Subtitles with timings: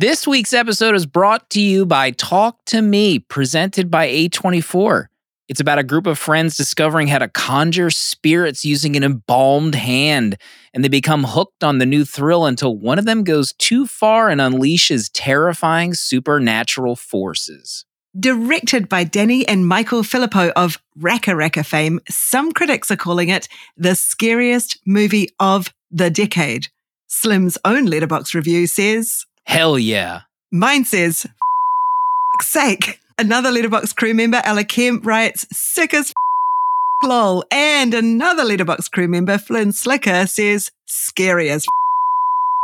[0.00, 5.08] This week's episode is brought to you by Talk to Me, presented by A24.
[5.46, 10.38] It's about a group of friends discovering how to conjure spirits using an embalmed hand,
[10.72, 14.30] and they become hooked on the new thrill until one of them goes too far
[14.30, 17.84] and unleashes terrifying supernatural forces.
[18.18, 23.94] Directed by Danny and Michael Philippou of RackaRacka fame, some critics are calling it the
[23.94, 26.68] scariest movie of the decade.
[27.06, 30.22] Slim's own Letterboxd review says, Hell yeah.
[30.52, 33.00] Mine says, "F- sake.
[33.18, 37.44] Another Letterboxd crew member, Ella Kemp, writes, sick as f- lol.
[37.50, 41.68] And another Letterboxd crew member, Flynn Slicker, says, scary as f-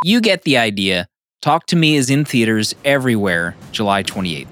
[0.05, 1.09] You get the idea.
[1.43, 4.47] Talk to Me is in theaters everywhere, July 28th.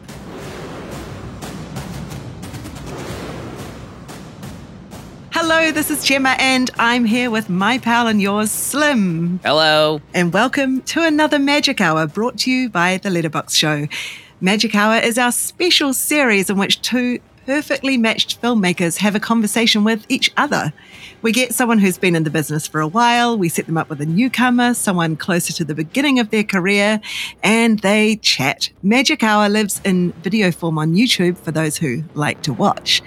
[5.46, 9.40] Hello, this is Gemma, and I'm here with my pal and yours, Slim.
[9.44, 10.00] Hello.
[10.14, 13.86] And welcome to another Magic Hour brought to you by the Letterboxd Show.
[14.40, 19.84] Magic Hour is our special series in which two perfectly matched filmmakers have a conversation
[19.84, 20.72] with each other.
[21.24, 23.88] We get someone who's been in the business for a while, we set them up
[23.88, 27.00] with a newcomer, someone closer to the beginning of their career,
[27.42, 28.68] and they chat.
[28.82, 33.00] Magic Hour lives in video form on YouTube for those who like to watch.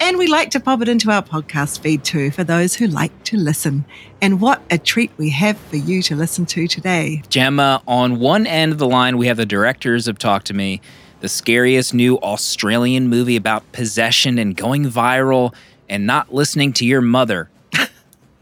[0.00, 3.12] And we like to pop it into our podcast feed too for those who like
[3.26, 3.84] to listen.
[4.20, 7.22] And what a treat we have for you to listen to today.
[7.28, 10.80] Gemma, on one end of the line, we have the directors of Talk to Me,
[11.20, 15.54] the scariest new Australian movie about possession and going viral
[15.88, 17.48] and not listening to your mother.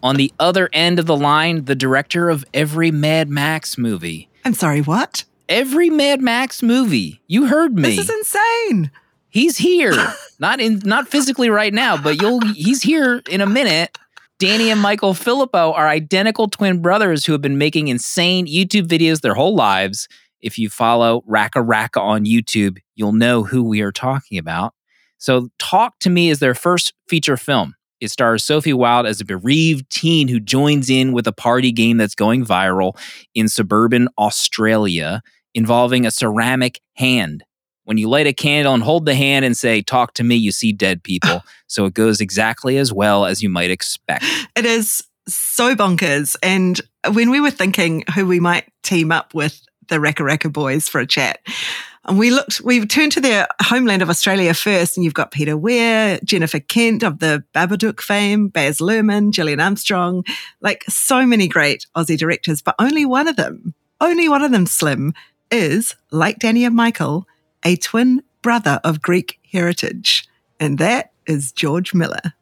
[0.02, 4.28] On the other end of the line, the director of every Mad Max movie.
[4.44, 5.24] I'm sorry, what?
[5.48, 7.20] Every Mad Max movie.
[7.26, 7.82] You heard me.
[7.82, 8.90] This is insane.
[9.28, 9.94] He's here.
[10.38, 13.96] not in not physically right now, but you'll he's here in a minute.
[14.38, 19.20] Danny and Michael Philippou are identical twin brothers who have been making insane YouTube videos
[19.20, 20.06] their whole lives.
[20.40, 24.74] If you follow Racka Racka on YouTube, you'll know who we are talking about.
[25.18, 27.74] So, Talk to Me is their first feature film.
[28.00, 31.96] It stars Sophie Wilde as a bereaved teen who joins in with a party game
[31.96, 32.98] that's going viral
[33.34, 35.22] in suburban Australia
[35.54, 37.44] involving a ceramic hand.
[37.84, 40.52] When you light a candle and hold the hand and say, Talk to me, you
[40.52, 41.42] see dead people.
[41.66, 44.24] so it goes exactly as well as you might expect.
[44.54, 46.36] It is so bonkers.
[46.42, 46.80] And
[47.12, 51.00] when we were thinking who we might team up with the Racka Racka boys for
[51.00, 51.40] a chat,
[52.08, 55.58] and we looked, we turned to their homeland of Australia first, and you've got Peter
[55.58, 60.24] Weir, Jennifer Kent of the Babadook fame, Baz Luhrmann, Gillian Armstrong,
[60.62, 64.64] like so many great Aussie directors, but only one of them, only one of them,
[64.64, 65.12] Slim,
[65.50, 67.26] is, like Danny and Michael,
[67.62, 70.26] a twin brother of Greek heritage.
[70.58, 72.32] And that is George Miller.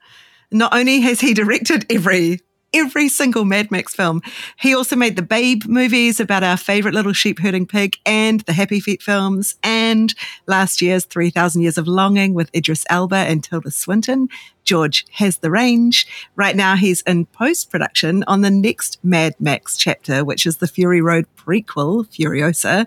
[0.53, 2.41] Not only has he directed every
[2.77, 4.21] every single Mad Max film,
[4.59, 8.53] he also made the Babe movies about our favorite little sheep herding pig and the
[8.53, 10.15] Happy Feet films and
[10.47, 14.29] last year's 3000 Years of Longing with Idris Elba and Tilda Swinton.
[14.65, 16.07] George has the range.
[16.35, 21.01] Right now he's in post-production on the next Mad Max chapter, which is the Fury
[21.01, 22.87] Road prequel, Furiosa.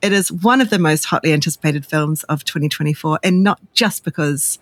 [0.00, 4.60] It is one of the most hotly anticipated films of 2024 and not just because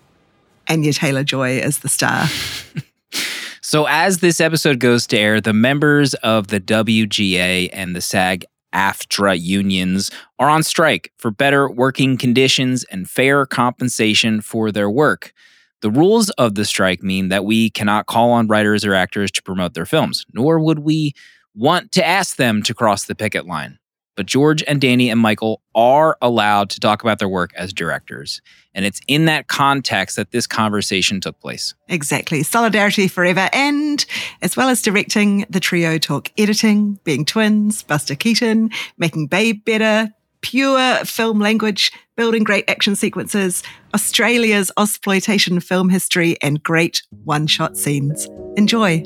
[0.67, 2.27] Anya Taylor-Joy is the star.
[3.73, 8.45] So, as this episode goes to air, the members of the WGA and the SAG
[8.75, 15.33] AFTRA unions are on strike for better working conditions and fair compensation for their work.
[15.81, 19.43] The rules of the strike mean that we cannot call on writers or actors to
[19.43, 21.15] promote their films, nor would we
[21.55, 23.79] want to ask them to cross the picket line.
[24.17, 28.43] But George and Danny and Michael are allowed to talk about their work as directors.
[28.75, 31.75] And it's in that context that this conversation took place.
[31.89, 32.43] Exactly.
[32.43, 33.49] Solidarity forever.
[33.53, 34.05] And
[34.41, 40.13] as well as directing, the trio talk editing, being twins, Buster Keaton, making Babe better,
[40.43, 43.63] pure film language, building great action sequences,
[43.95, 48.29] Australia's exploitation film history, and great one shot scenes.
[48.57, 49.03] Enjoy.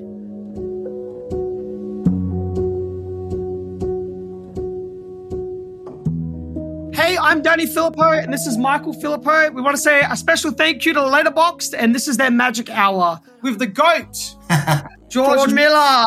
[7.17, 9.55] Hey, I'm Danny Philippou, and this is Michael Philippou.
[9.55, 12.69] We want to say a special thank you to Letterboxd, and this is their magic
[12.69, 14.35] hour with the goat,
[15.09, 16.05] George Miller.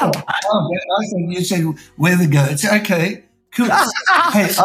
[0.00, 1.64] Oh, I think you said
[1.96, 2.64] we're the goats.
[2.64, 3.66] Okay, cool.
[4.32, 4.56] hey, I've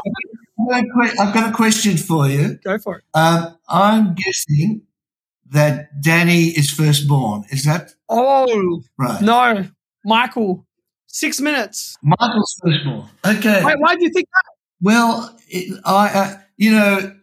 [0.70, 2.60] got, a que- I've got a question for you.
[2.64, 3.04] Go for it.
[3.16, 4.84] Um, I'm guessing
[5.50, 7.46] that Danny is firstborn.
[7.50, 9.22] Is that Oh, right?
[9.24, 9.66] no.
[10.06, 10.68] Michael,
[11.08, 11.98] six minutes.
[12.04, 13.10] Michael's firstborn.
[13.26, 13.64] Okay.
[13.64, 14.53] Wait, why do you think that?
[14.84, 17.16] Well, it, I, uh, you know,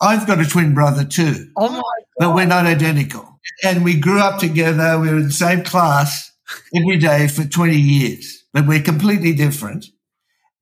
[0.00, 1.82] I've got a twin brother too, Oh, my.
[2.18, 3.40] but we're not identical.
[3.64, 4.98] And we grew up together.
[4.98, 6.30] We were in the same class
[6.74, 9.86] every day for 20 years, but we're completely different.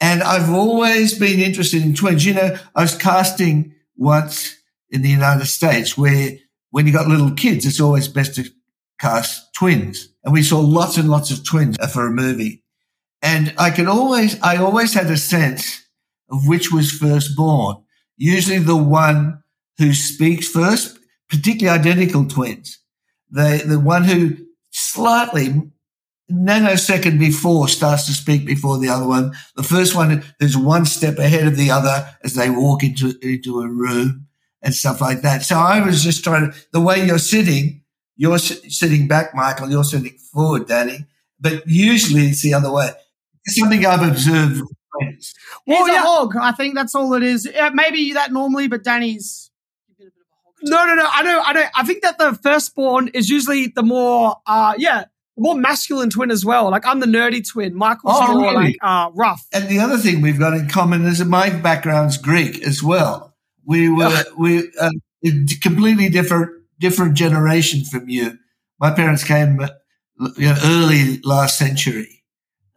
[0.00, 2.24] And I've always been interested in twins.
[2.24, 4.56] You know, I was casting once
[4.88, 6.30] in the United States where
[6.70, 8.44] when you got little kids, it's always best to
[8.98, 10.08] cast twins.
[10.24, 12.62] And we saw lots and lots of twins for a movie.
[13.20, 15.82] And I could always, I always had a sense
[16.30, 17.76] of which was first born.
[18.16, 19.42] Usually the one
[19.78, 20.98] who speaks first,
[21.28, 22.78] particularly identical twins.
[23.30, 24.36] The, the one who
[24.70, 25.70] slightly
[26.30, 29.32] nanosecond before starts to speak before the other one.
[29.56, 33.60] The first one is one step ahead of the other as they walk into, into
[33.60, 34.26] a room
[34.62, 35.42] and stuff like that.
[35.42, 37.82] So I was just trying to, the way you're sitting,
[38.16, 41.06] you're sitting back, Michael, you're sitting forward, Danny,
[41.40, 42.90] but usually it's the other way.
[43.44, 44.62] It's something I've observed
[45.00, 45.34] with.
[45.66, 46.02] Well, He's yeah.
[46.02, 46.36] a hog.
[46.36, 47.48] I think that's all it is.
[47.52, 49.50] Yeah, maybe that normally, but Danny's.
[50.62, 51.06] No, no, no.
[51.10, 51.64] I know, I know.
[51.74, 55.04] I think that the firstborn is usually the more, uh, yeah,
[55.40, 56.70] more masculine twin as well.
[56.70, 57.74] Like I'm the nerdy twin.
[57.74, 58.64] Michael's oh, more really?
[58.64, 59.46] like uh, rough.
[59.52, 63.34] And the other thing we've got in common is that my background's Greek as well.
[63.64, 64.90] We were we uh,
[65.62, 68.38] completely different different generation from you.
[68.78, 69.60] My parents came
[70.36, 72.24] you know, early last century,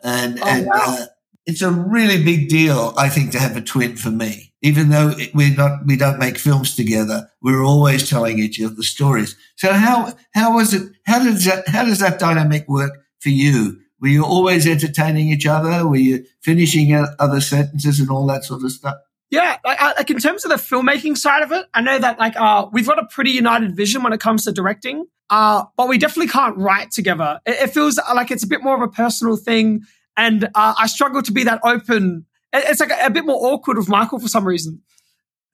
[0.02, 0.74] and oh, and wow.
[0.86, 1.06] uh,
[1.45, 4.54] it's a really big deal, I think, to have a twin for me.
[4.62, 9.36] Even though we're not, we don't make films together, we're always telling each other stories.
[9.57, 10.90] So how how was it?
[11.06, 13.80] How does that how does that dynamic work for you?
[14.00, 15.88] Were you always entertaining each other?
[15.88, 18.98] Were you finishing other sentences and all that sort of stuff?
[19.34, 22.36] Yeah, like, like in terms of the filmmaking side of it, I know that like
[22.36, 25.98] uh, we've got a pretty united vision when it comes to directing, uh, but we
[25.98, 27.39] definitely can't write together.
[27.46, 29.81] It, it, feels like it's a bit more of a personal thing,
[30.18, 32.25] and uh, I struggle to be that open.
[32.51, 34.81] It's like a, a bit more awkward with Michael for some reason.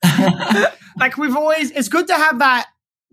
[0.98, 2.66] like we've always, it's good to have that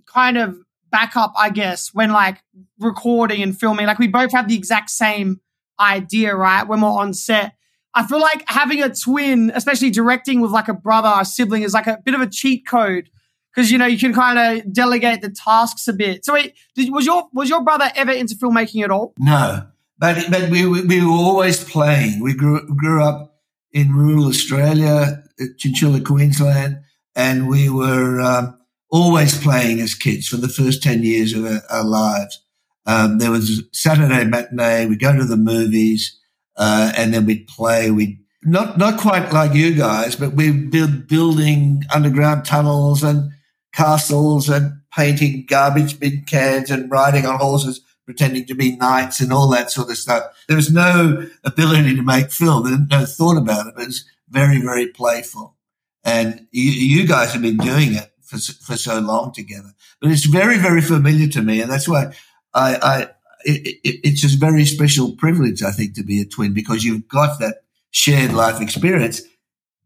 [0.05, 0.57] kind of
[0.91, 2.41] backup, I guess, when like
[2.79, 3.87] recording and filming.
[3.87, 5.41] Like we both have the exact same
[5.79, 6.67] idea, right?
[6.67, 7.53] When we're on set
[7.97, 11.63] I feel like having a twin, especially directing with like a brother or a sibling,
[11.63, 13.09] is like a bit of a cheat code
[13.53, 16.23] because you know you can kind of delegate the tasks a bit.
[16.23, 19.15] So, wait, did, was your was your brother ever into filmmaking at all?
[19.17, 19.65] No,
[19.99, 22.21] but but we we were always playing.
[22.21, 23.35] We grew grew up
[23.71, 25.23] in rural Australia,
[25.57, 26.79] Chinchilla, Queensland,
[27.15, 28.57] and we were um,
[28.89, 32.43] always playing as kids for the first ten years of our, our lives.
[32.85, 34.85] Um, there was Saturday matinee.
[34.85, 36.17] We go to the movies
[36.55, 37.91] uh, and then we'd play.
[37.91, 43.31] We not not quite like you guys, but we'd be building underground tunnels and
[43.73, 49.31] castles and painting garbage bin cans and riding on horses, pretending to be knights and
[49.31, 50.23] all that sort of stuff.
[50.47, 52.63] There was no ability to make film.
[52.63, 53.75] There was no thought about it.
[53.77, 55.55] It was very very playful,
[56.03, 59.73] and you, you guys have been doing it for for so long together.
[60.01, 62.13] But it's very very familiar to me, and that's why
[62.55, 63.01] I, I
[63.45, 67.07] it, it, it's a very special privilege, I think, to be a twin because you've
[67.07, 69.21] got that shared life experience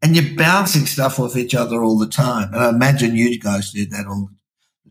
[0.02, 2.54] and you're bouncing stuff off each other all the time.
[2.54, 4.30] And I imagine you guys did that all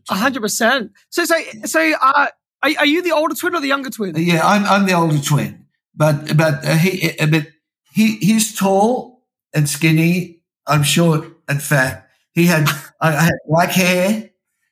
[0.09, 0.91] A hundred percent.
[1.09, 1.35] So, so,
[1.65, 2.27] so, uh,
[2.63, 4.15] are, are, you the older twin or the younger twin?
[4.17, 5.65] Yeah, I'm, I'm the older twin,
[5.95, 7.47] but, but uh, he, uh, but
[7.93, 9.23] he, he's tall
[9.53, 10.41] and skinny.
[10.67, 12.09] I'm short and fat.
[12.33, 12.67] He had,
[13.01, 14.29] I had black hair.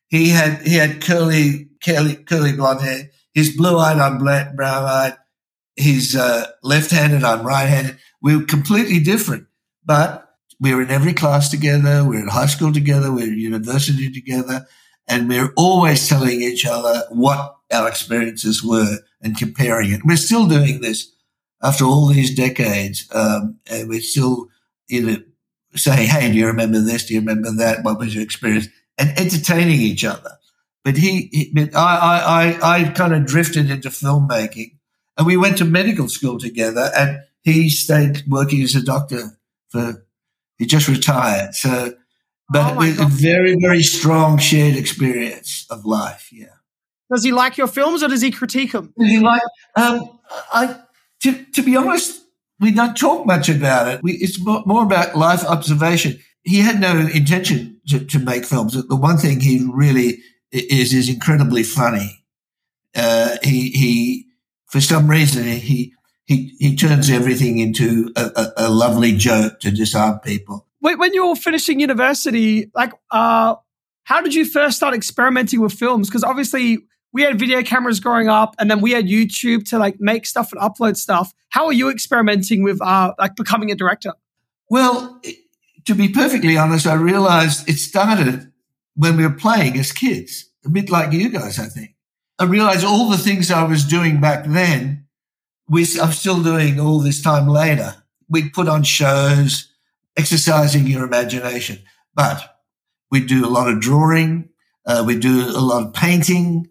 [0.07, 3.09] He had, he had curly, curly, curly blonde hair.
[3.33, 5.17] He's blue eyed, I'm black, brown eyed.
[5.75, 7.97] He's uh, left handed, I'm right handed.
[8.21, 9.47] We are completely different,
[9.85, 12.03] but we were in every class together.
[12.03, 13.11] We we're in high school together.
[13.11, 14.67] We we're at university together.
[15.07, 20.01] And we we're always telling each other what our experiences were and comparing it.
[20.05, 21.11] We're still doing this
[21.61, 23.07] after all these decades.
[23.13, 24.47] Um, and we're still,
[24.87, 25.17] you know,
[25.75, 27.05] saying, Hey, do you remember this?
[27.05, 27.83] Do you remember that?
[27.83, 28.67] What was your experience?
[28.97, 30.31] And entertaining each other.
[30.83, 34.77] But he, he but I, I, I kind of drifted into filmmaking
[35.17, 39.37] and we went to medical school together and he stayed working as a doctor
[39.69, 40.05] for,
[40.57, 41.55] he just retired.
[41.55, 41.93] So,
[42.49, 46.29] but oh a very, very strong shared experience of life.
[46.31, 46.47] Yeah.
[47.11, 48.93] Does he like your films or does he critique them?
[48.97, 49.41] Does he like,
[49.75, 50.19] um,
[50.53, 50.79] I,
[51.23, 52.21] to, to be honest,
[52.59, 54.03] we don't talk much about it.
[54.03, 56.19] We, it's more, about life observation.
[56.43, 58.73] He had no intention to, to make films.
[58.73, 60.19] The one thing he really
[60.51, 62.23] is is incredibly funny.
[62.95, 64.25] Uh, he he
[64.67, 65.93] for some reason he
[66.25, 70.65] he he turns everything into a, a, a lovely joke to disarm people.
[70.81, 73.55] When you were finishing university, like, uh,
[74.05, 76.07] how did you first start experimenting with films?
[76.09, 76.79] Because obviously
[77.11, 80.51] we had video cameras growing up, and then we had YouTube to like make stuff
[80.51, 81.33] and upload stuff.
[81.49, 84.13] How are you experimenting with uh, like becoming a director?
[84.69, 85.19] Well,
[85.85, 88.51] to be perfectly honest, I realized it started
[88.95, 91.95] when we were playing as kids, a bit like you guys, I think.
[92.37, 95.07] I realized all the things I was doing back then,
[95.67, 97.95] we, I'm still doing all this time later.
[98.29, 99.71] we'd put on shows,
[100.15, 101.79] exercising your imagination.
[102.13, 102.57] But
[103.09, 104.49] we'd do a lot of drawing,
[104.85, 106.67] uh, we'd do a lot of painting,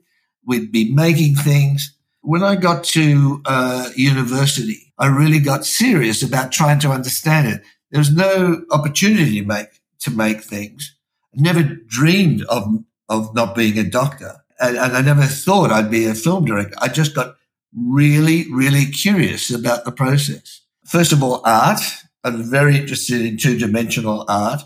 [0.49, 1.95] we'd be making things.
[2.23, 7.63] When I got to uh, university, I really got serious about trying to understand it.
[7.91, 9.69] There was no opportunity to make
[10.01, 10.97] to make things.
[11.37, 12.65] I never dreamed of
[13.09, 16.75] of not being a doctor, and, and I never thought I'd be a film director.
[16.79, 17.37] I just got
[17.77, 20.63] really, really curious about the process.
[20.85, 21.81] First of all, art.
[22.25, 24.63] I'm very interested in two dimensional art.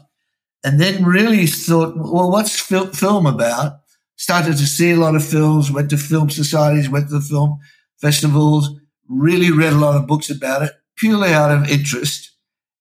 [0.65, 3.81] And then really thought, well, what's fil- film about?
[4.23, 7.59] Started to see a lot of films, went to film societies, went to the film
[8.01, 8.71] festivals,
[9.09, 12.31] really read a lot of books about it, purely out of interest,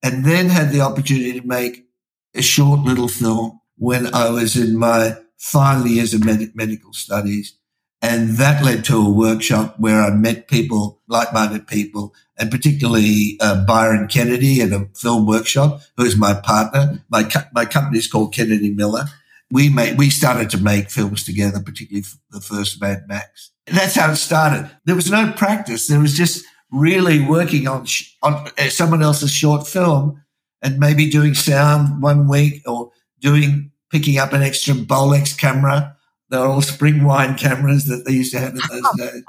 [0.03, 1.87] and then had the opportunity to make
[2.35, 7.57] a short little film when I was in my final years of med- medical studies.
[8.03, 13.65] And that led to a workshop where I met people, like-minded people, and particularly uh,
[13.65, 17.03] Byron Kennedy at a film workshop, who is my partner.
[17.09, 19.05] My, co- my company is called Kennedy Miller.
[19.51, 23.51] We made, we started to make films together, particularly the first Mad Max.
[23.67, 24.69] And that's how it started.
[24.85, 25.87] There was no practice.
[25.87, 30.23] There was just really working on, sh- on uh, someone else's short film
[30.61, 35.97] and maybe doing sound one week or doing, picking up an extra Bolex camera
[36.31, 39.23] they're all spring wine cameras that they used to have in those days.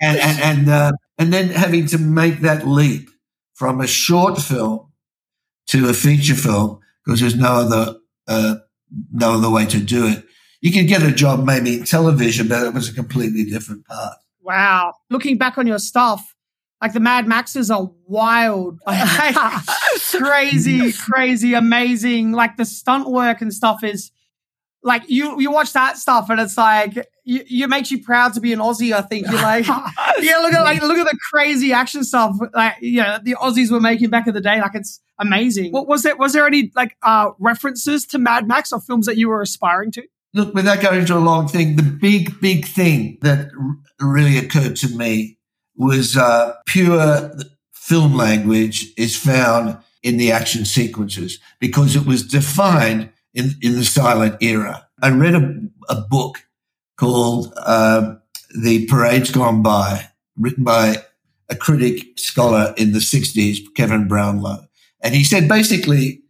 [0.00, 3.08] And, and, and, uh, and then having to make that leap
[3.54, 4.92] from a short film
[5.68, 8.56] to a feature film because there's no other, uh,
[9.12, 10.24] no other way to do it.
[10.60, 14.16] You can get a job maybe in television, but it was a completely different path.
[14.40, 14.94] Wow.
[15.10, 16.34] Looking back on your stuff,
[16.80, 19.34] like the Mad Maxes are wild, like,
[20.10, 22.32] crazy, crazy, amazing.
[22.32, 24.10] Like the stunt work and stuff is
[24.82, 28.40] like you you watch that stuff and it's like you, it makes you proud to
[28.40, 28.92] be an Aussie.
[28.92, 29.66] I think you're like
[30.20, 33.70] yeah look at like look at the crazy action stuff like you know the Aussies
[33.70, 34.60] were making back in the day.
[34.60, 35.72] Like it's amazing.
[35.72, 39.16] What was there was there any like uh references to Mad Max or films that
[39.16, 40.02] you were aspiring to?
[40.34, 43.76] Look, without going into a long thing, the big big thing that r-
[44.08, 45.38] really occurred to me
[45.76, 47.32] was uh, pure
[47.72, 53.84] film language is found in the action sequences because it was defined in, in the
[53.84, 54.86] silent era.
[55.02, 55.54] I read a,
[55.88, 56.44] a book
[57.02, 58.14] called uh,
[58.62, 60.06] The Parades Gone By,
[60.36, 60.98] written by
[61.50, 64.68] a critic scholar in the 60s, Kevin Brownlow.
[65.00, 66.22] And he said basically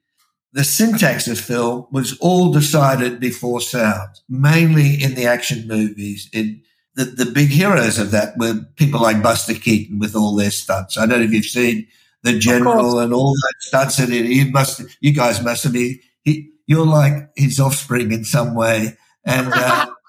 [0.55, 6.31] the syntax of film was all decided before sound, mainly in the action movies.
[6.33, 6.63] In
[6.95, 10.97] the, the big heroes of that were people like Buster Keaton with all their stunts.
[10.97, 11.87] I don't know if you've seen
[12.23, 14.25] the general and all that stunts in it.
[14.25, 18.97] You must, you guys must have been, he, you're like his offspring in some way.
[19.27, 19.87] And, uh,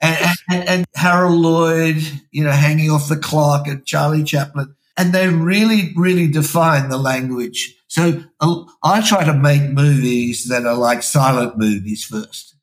[0.00, 4.74] and, and, and, Harold Lloyd, you know, hanging off the clock and Charlie Chaplin.
[4.96, 7.76] And they really, really define the language.
[7.86, 12.54] So uh, I try to make movies that are like silent movies first.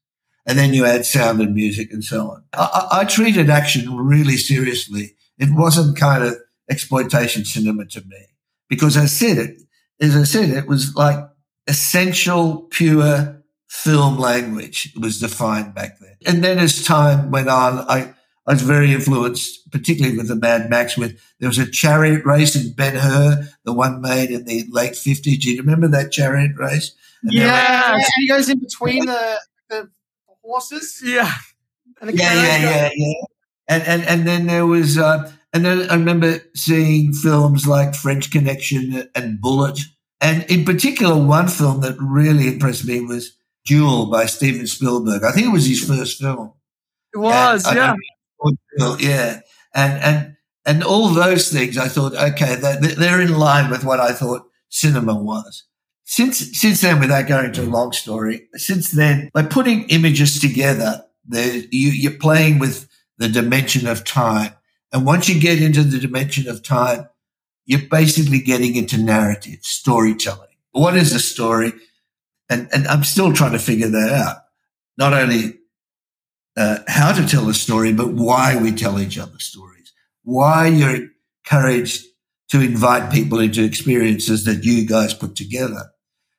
[0.46, 2.44] And then you add sound and music and so on.
[2.54, 5.16] I, I treated action really seriously.
[5.38, 6.38] It wasn't kind of
[6.70, 8.26] exploitation cinema to me
[8.70, 9.62] because I said it,
[10.00, 11.18] as I said, it was like
[11.68, 13.37] essential, pure
[13.68, 16.16] film language was defined back then.
[16.26, 18.14] And then as time went on, I,
[18.48, 20.98] I was very influenced, particularly with the Mad Max.
[20.98, 24.96] With there was a chariot race in Ben Hur, the one made in the late
[24.96, 25.40] fifties.
[25.40, 26.96] Do you remember that chariot race?
[27.24, 29.90] And yeah, and he goes in between the, the
[30.44, 31.02] horses.
[31.04, 31.34] Yeah,
[32.02, 33.14] yeah, yeah, yeah, yeah.
[33.68, 38.32] And and and then there was, uh, and then I remember seeing films like French
[38.32, 39.82] Connection and Bullitt,
[40.22, 43.34] and in particular, one film that really impressed me was
[43.68, 45.24] Duel by Steven Spielberg.
[45.24, 46.54] I think it was his first film.
[47.14, 48.96] It was, and yeah.
[49.00, 49.40] yeah.
[49.76, 54.14] And, and, and all those things, I thought, okay, they're in line with what I
[54.14, 55.66] thought cinema was.
[56.06, 61.04] Since, since then, without going to a long story, since then, by putting images together,
[61.30, 64.54] you, you're playing with the dimension of time.
[64.94, 67.10] And once you get into the dimension of time,
[67.66, 70.48] you're basically getting into narrative, storytelling.
[70.72, 71.74] What is a story?
[72.50, 74.38] And, and I'm still trying to figure that out.
[74.98, 75.60] Not only
[76.56, 79.94] uh, how to tell a story, but why we tell each other stories.
[80.24, 81.10] Why you're
[81.46, 82.06] encouraged
[82.50, 85.92] to invite people into experiences that you guys put together.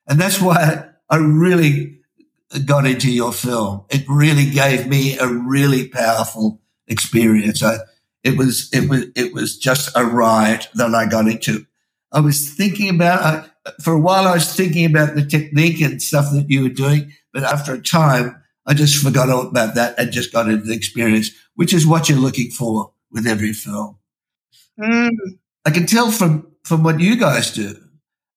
[0.07, 1.99] And that's why I really
[2.65, 3.85] got into your film.
[3.89, 7.61] It really gave me a really powerful experience.
[7.61, 7.77] I,
[8.23, 11.65] it was, it was, it was just a ride that I got into.
[12.11, 13.47] I was thinking about, uh,
[13.81, 17.13] for a while, I was thinking about the technique and stuff that you were doing.
[17.33, 20.75] But after a time, I just forgot all about that and just got into the
[20.75, 23.97] experience, which is what you're looking for with every film.
[24.79, 25.11] Mm.
[25.65, 27.75] I can tell from, from what you guys do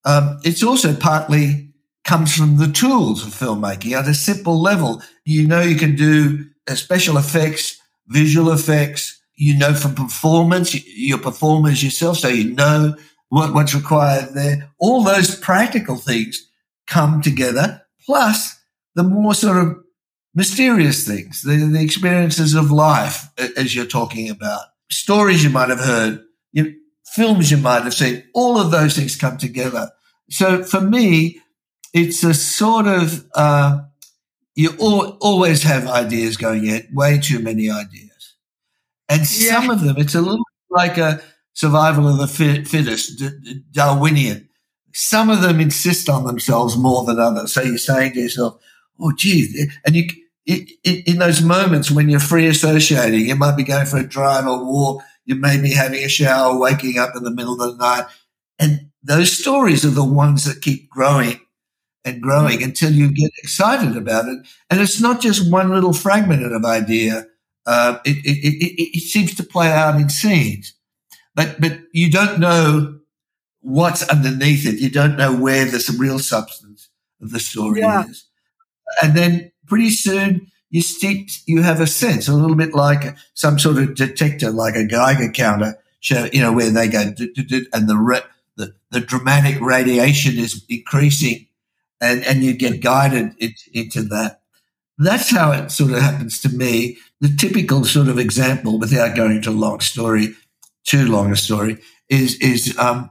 [0.04, 1.72] um, it's also partly
[2.04, 5.02] comes from the tools of filmmaking at a simple level.
[5.24, 9.20] You know, you can do uh, special effects, visual effects.
[9.34, 12.94] You know, from performance, your performers yourself, so you know
[13.32, 14.68] what, what's required there.
[14.78, 16.50] All those practical things
[16.86, 18.60] come together, plus
[18.94, 19.78] the more sort of
[20.34, 24.60] mysterious things, the, the experiences of life, as you're talking about,
[24.90, 26.22] stories you might have heard,
[26.52, 26.74] you,
[27.06, 29.90] films you might have seen, all of those things come together.
[30.28, 31.40] So for me,
[31.94, 33.80] it's a sort of, uh,
[34.54, 38.34] you al- always have ideas going in, way too many ideas.
[39.08, 39.54] And yeah.
[39.54, 41.22] some of them, it's a little like a
[41.54, 43.22] survival of the fittest,
[43.72, 44.48] Darwinian.
[44.94, 47.54] Some of them insist on themselves more than others.
[47.54, 48.60] So you're saying to yourself,
[49.00, 50.08] oh, gee, and you,
[50.84, 54.64] in those moments when you're free associating, you might be going for a drive or
[54.64, 58.06] walk, you may be having a shower, waking up in the middle of the night.
[58.58, 61.40] And those stories are the ones that keep growing
[62.04, 62.64] and growing mm.
[62.64, 64.46] until you get excited about it.
[64.70, 67.26] And it's not just one little fragment of idea.
[67.64, 70.74] Uh, it, it, it, it, seems to play out in scenes,
[71.34, 72.98] but, but you don't know
[73.60, 74.80] what's underneath it.
[74.80, 76.88] You don't know where the real substance
[77.20, 78.06] of the story yeah.
[78.06, 78.24] is.
[79.02, 83.58] And then pretty soon you steep, you have a sense, a little bit like some
[83.58, 88.24] sort of detector, like a Geiger counter, show, you know, where they go, and the,
[88.56, 91.46] the, the dramatic radiation is increasing
[92.00, 94.40] and, and you get guided it, into that.
[94.98, 96.98] That's how it sort of happens to me.
[97.20, 100.34] The typical sort of example, without going into a long story,
[100.84, 103.10] too long a story, is, is, um,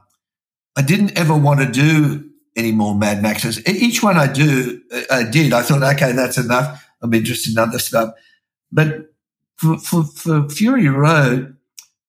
[0.76, 3.66] I didn't ever want to do any more Mad Maxes.
[3.66, 5.52] Each one I do, I did.
[5.52, 6.86] I thought, okay, that's enough.
[7.02, 8.14] I'm interested in other stuff.
[8.70, 9.12] But
[9.56, 11.56] for, for, for Fury Road,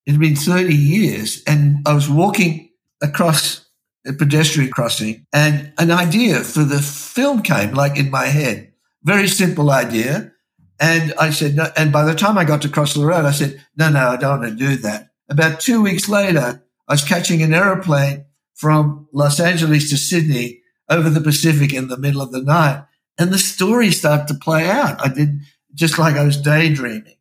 [0.06, 2.70] it had been 30 years and I was walking
[3.02, 3.66] across
[4.06, 8.72] a pedestrian crossing and an idea for the film came like in my head.
[9.02, 10.32] Very simple idea.
[10.80, 11.68] And I said, no.
[11.76, 14.16] And by the time I got to cross the road, I said, no, no, I
[14.16, 15.10] don't want to do that.
[15.28, 21.08] About two weeks later, I was catching an aeroplane from Los Angeles to Sydney over
[21.08, 22.84] the Pacific in the middle of the night.
[23.18, 25.04] And the story started to play out.
[25.04, 25.40] I did
[25.74, 27.16] just like I was daydreaming.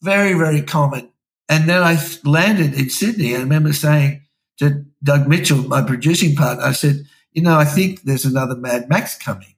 [0.00, 1.10] Very, very common.
[1.48, 3.36] And then I landed in Sydney.
[3.36, 4.22] I remember saying
[4.58, 8.88] to Doug Mitchell, my producing partner, I said, you know, I think there's another Mad
[8.88, 9.54] Max coming.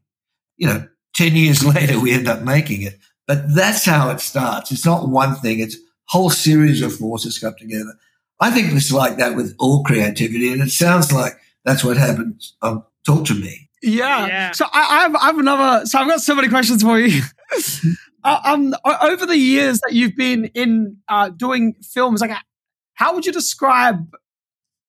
[0.56, 2.98] You know, 10 years later, we end up making it.
[3.26, 4.70] But that's how it starts.
[4.70, 5.60] It's not one thing.
[5.60, 7.94] It's whole series of forces come together.
[8.40, 10.52] I think it's like that with all creativity.
[10.52, 12.56] And it sounds like that's what happens.
[12.62, 13.70] Um, talk to me.
[13.82, 14.26] Yeah.
[14.26, 14.52] yeah.
[14.52, 15.86] So I, I, have, I have another.
[15.86, 17.22] So I've got so many questions for you.
[18.24, 22.36] uh, um, over the years that you've been in uh, doing films, like
[22.94, 24.14] how would you describe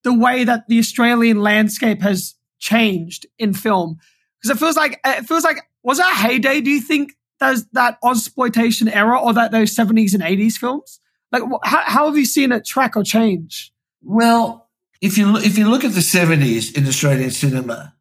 [0.03, 3.97] the way that the Australian landscape has changed in film?
[4.41, 6.61] Because it feels like it feels like was that heyday?
[6.61, 10.99] Do you think there's that exploitation era or that those seventies and eighties films?
[11.35, 13.73] Like, how, how have you seen it track or change?
[14.01, 14.69] Well,
[15.01, 17.93] if you if you look at the seventies in Australian cinema,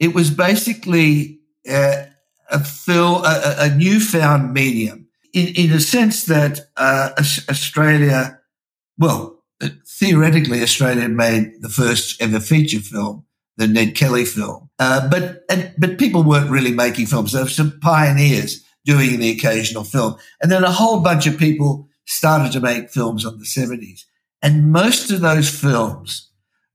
[0.00, 1.38] it was basically
[1.70, 2.06] uh,
[2.50, 7.10] a film, a, a, newfound medium, in, in a sense that uh,
[7.48, 8.40] Australia,
[8.98, 13.24] well, uh, theoretically, Australia made the first ever feature film,
[13.58, 17.30] the Ned Kelly film, uh, but and, but people weren't really making films.
[17.30, 21.88] There were some pioneers doing the occasional film, and then a whole bunch of people
[22.06, 24.04] started to make films in the 70s.
[24.42, 26.30] And most of those films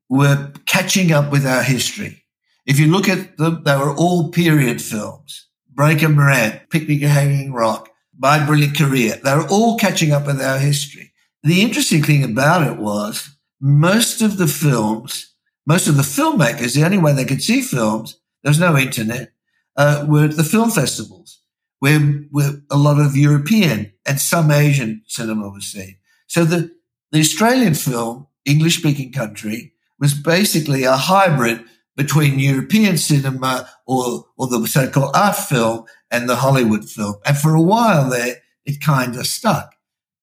[0.09, 2.23] were catching up with our history.
[2.65, 5.47] If you look at them, they were all period films.
[5.69, 9.19] Breaker Morant, Picnic at Hanging Rock, My Brilliant Career.
[9.23, 11.13] They were all catching up with our history.
[11.43, 15.33] The interesting thing about it was most of the films,
[15.65, 19.31] most of the filmmakers, the only way they could see films, there was no internet,
[19.75, 21.36] uh, were at the film festivals
[21.79, 21.99] where,
[22.31, 25.97] where a lot of European and some Asian cinema was seen.
[26.27, 26.71] So the,
[27.11, 31.63] the Australian film, English speaking country, was basically a hybrid
[31.95, 37.15] between European cinema or, or the so-called art film and the Hollywood film.
[37.25, 39.75] And for a while there, it kind of stuck.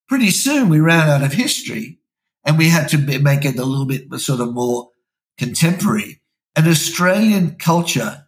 [0.08, 1.98] Pretty soon we ran out of history
[2.44, 4.90] and we had to make it a little bit sort of more
[5.38, 6.20] contemporary.
[6.54, 8.26] And Australian culture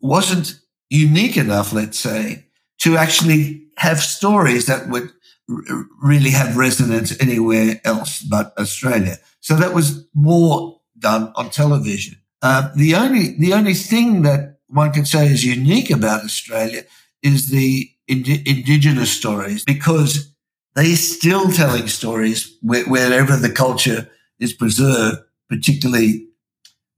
[0.00, 2.45] wasn't unique enough, let's say,
[2.80, 5.10] to actually have stories that would
[5.50, 9.18] r- really have resonance anywhere else but Australia.
[9.40, 12.18] So that was more done on television.
[12.42, 16.84] Uh, the only the only thing that one could say is unique about Australia
[17.22, 20.34] is the ind- indigenous stories because
[20.74, 26.28] they're still telling stories wherever the culture is preserved, particularly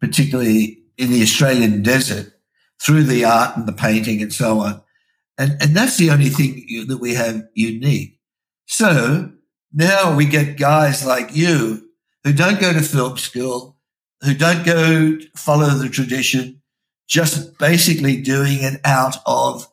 [0.00, 2.32] particularly in the Australian desert
[2.80, 4.80] through the art and the painting and so on.
[5.38, 8.18] And, and that's the only thing you, that we have unique.
[8.66, 9.32] So
[9.72, 11.88] now we get guys like you
[12.24, 13.78] who don't go to film school,
[14.22, 16.60] who don't go follow the tradition,
[17.06, 19.68] just basically doing it out of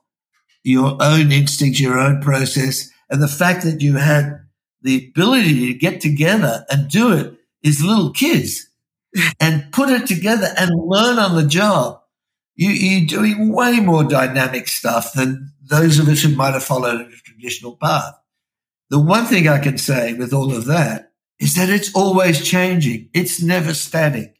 [0.63, 2.89] your own instincts, your own process.
[3.09, 4.45] And the fact that you had
[4.81, 8.67] the ability to get together and do it is little kids
[9.39, 12.01] and put it together and learn on the job.
[12.55, 17.01] You, you're doing way more dynamic stuff than those of us who might have followed
[17.01, 18.13] a traditional path.
[18.89, 23.09] The one thing I can say with all of that is that it's always changing.
[23.13, 24.35] It's never static.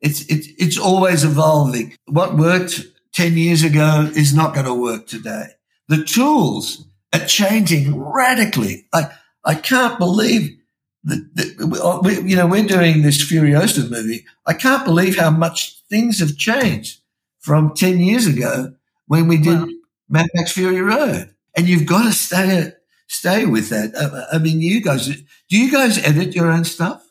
[0.00, 1.96] It's, it's, it's always evolving.
[2.06, 5.46] What worked 10 years ago is not going to work today.
[5.88, 8.86] The tools are changing radically.
[8.92, 9.10] I,
[9.44, 10.58] I can't believe
[11.04, 14.24] that, that uh, we, you know, we're doing this Furiosa movie.
[14.46, 17.00] I can't believe how much things have changed
[17.38, 18.74] from 10 years ago
[19.06, 19.68] when we did.
[20.08, 21.34] Mad Max Fury Road.
[21.56, 22.72] And you've got to stay,
[23.06, 23.94] stay with that.
[23.96, 27.04] I, I mean, you guys, do you guys edit your own stuff?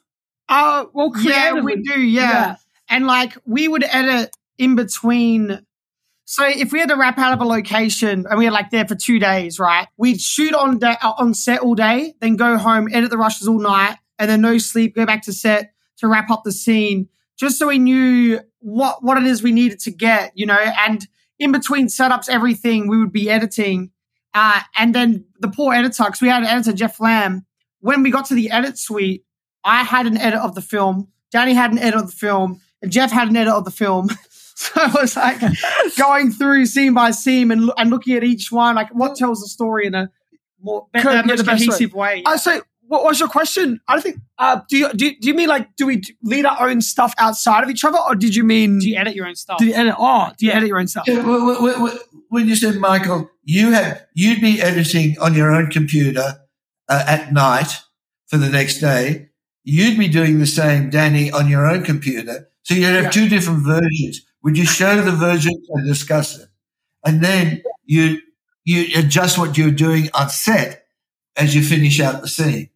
[0.50, 2.00] Uh, well, yeah, we do.
[2.00, 2.22] Yeah.
[2.22, 2.56] yeah.
[2.90, 5.66] And like we would edit in between.
[6.26, 8.88] So if we had to wrap out of a location and we were like there
[8.88, 9.88] for two days, right?
[9.98, 13.48] We'd shoot on day, uh, on set all day, then go home, edit the rushes
[13.48, 17.08] all night, and then no sleep, go back to set to wrap up the scene,
[17.38, 20.60] just so we knew what what it is we needed to get, you know.
[20.88, 21.08] And
[21.44, 23.92] in between setups, everything we would be editing,
[24.34, 27.46] uh, and then the poor editor, because we had an editor Geoff Lamb.
[27.82, 29.26] When we got to the edit suite,
[29.64, 32.92] I had an edit of the film, Danny had an edit of the film, and
[32.92, 34.10] Jeff had an edit of the film.
[34.56, 35.42] so I was like
[35.98, 39.48] going through scene by scene and, and looking at each one, like what tells the
[39.48, 40.10] story in a
[40.62, 42.18] more cohesive way.
[42.18, 42.24] way.
[42.26, 42.62] Uh, so
[42.94, 43.82] what was your question?
[43.88, 44.18] I don't think.
[44.38, 47.64] Uh, do you do, do you mean like do we lead our own stuff outside
[47.64, 49.58] of each other, or did you mean do you edit your own stuff?
[49.58, 49.96] Do you edit?
[49.98, 50.58] Oh, do you yeah.
[50.58, 51.06] edit your own stuff?
[51.08, 51.24] Yeah,
[52.30, 56.46] when you said Michael, you have you'd be editing on your own computer
[56.88, 57.80] uh, at night
[58.28, 59.30] for the next day.
[59.64, 62.50] You'd be doing the same, Danny, on your own computer.
[62.62, 63.10] So you'd have yeah.
[63.10, 64.22] two different versions.
[64.44, 66.48] Would you show the version and discuss it,
[67.04, 68.20] and then you
[68.64, 70.86] you adjust what you're doing on set
[71.36, 72.70] as you finish out the scene?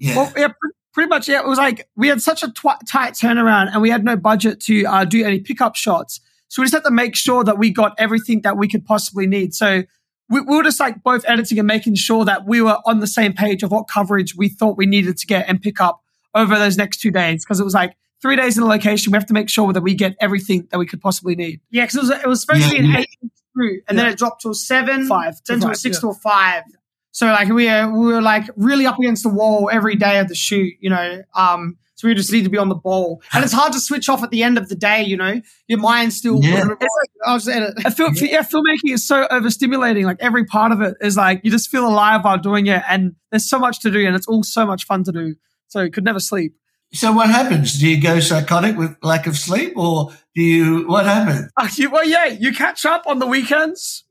[0.00, 0.16] Yeah.
[0.16, 0.48] Well, yeah,
[0.92, 1.28] pretty much.
[1.28, 4.16] Yeah, it was like we had such a tw- tight turnaround, and we had no
[4.16, 6.20] budget to uh, do any pickup shots.
[6.48, 9.28] So we just had to make sure that we got everything that we could possibly
[9.28, 9.54] need.
[9.54, 9.84] So
[10.28, 13.06] we, we were just like both editing and making sure that we were on the
[13.06, 16.02] same page of what coverage we thought we needed to get and pick up
[16.34, 17.44] over those next two days.
[17.44, 19.82] Because it was like three days in the location, we have to make sure that
[19.82, 21.60] we get everything that we could possibly need.
[21.70, 23.08] Yeah, because it was, it was supposed to be an eight
[23.54, 24.04] through, and yeah.
[24.04, 26.00] then it dropped to a seven, five, then to, to a six yeah.
[26.00, 26.62] to a five.
[27.12, 30.28] So like we were, we were like really up against the wall every day of
[30.28, 31.22] the shoot, you know.
[31.34, 34.08] Um, so we just need to be on the ball, and it's hard to switch
[34.08, 35.02] off at the end of the day.
[35.02, 36.42] You know, your mind's still.
[36.42, 36.64] Yeah.
[36.64, 36.80] Like,
[37.26, 37.74] I'll just edit.
[37.84, 40.04] I feel, yeah, filmmaking is so overstimulating.
[40.04, 43.16] Like every part of it is like you just feel alive while doing it, and
[43.30, 45.34] there's so much to do, and it's all so much fun to do.
[45.68, 46.54] So you could never sleep.
[46.94, 47.78] So what happens?
[47.78, 50.88] Do you go psychotic with lack of sleep, or do you?
[50.88, 51.50] What happens?
[51.54, 54.04] Uh, you, well, yeah, you catch up on the weekends,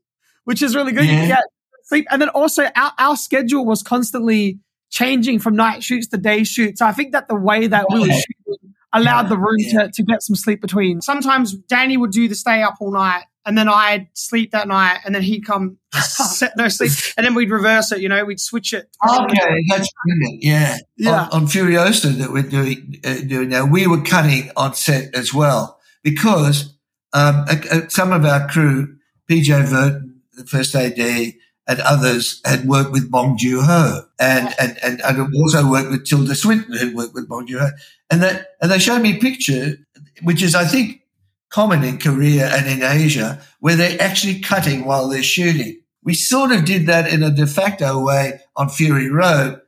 [0.44, 1.06] which is really good.
[1.06, 1.22] Yeah.
[1.22, 1.42] You get
[1.90, 2.06] sleep.
[2.10, 4.58] And then also our, our schedule was constantly
[4.90, 6.78] changing from night shoots to day shoots.
[6.78, 9.82] So I think that the way that we were shooting allowed the room yeah.
[9.84, 11.00] to, to get some sleep between.
[11.00, 15.00] Sometimes Danny would do the stay up all night and then I'd sleep that night
[15.04, 18.40] and then he'd come set no sleep and then we'd reverse it, you know, we'd
[18.40, 18.88] switch it.
[19.08, 20.42] Okay, that's brilliant.
[20.42, 20.76] Yeah.
[20.96, 21.28] Yeah.
[21.32, 25.32] On, on Furiosa that we're doing, uh, doing now, we were cutting on set as
[25.32, 26.76] well because
[27.12, 27.46] um,
[27.88, 28.96] some of our crew,
[29.28, 31.34] PJ Voeten, the first AD,
[31.70, 36.04] and others had worked with Bong Joon Ho, and and and I also worked with
[36.04, 37.70] Tilda Swinton, who worked with Bong Joon Ho,
[38.10, 39.76] and that and they showed me a picture,
[40.22, 41.02] which is I think
[41.48, 45.80] common in Korea and in Asia, where they're actually cutting while they're shooting.
[46.02, 49.60] We sort of did that in a de facto way on Fury Road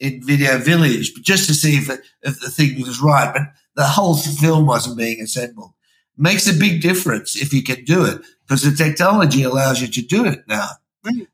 [0.00, 3.42] in Video Village, but just to see if, it, if the thing was right, but
[3.76, 5.72] the whole film wasn't being assembled.
[6.16, 10.02] Makes a big difference if you can do it because the technology allows you to
[10.02, 10.68] do it now.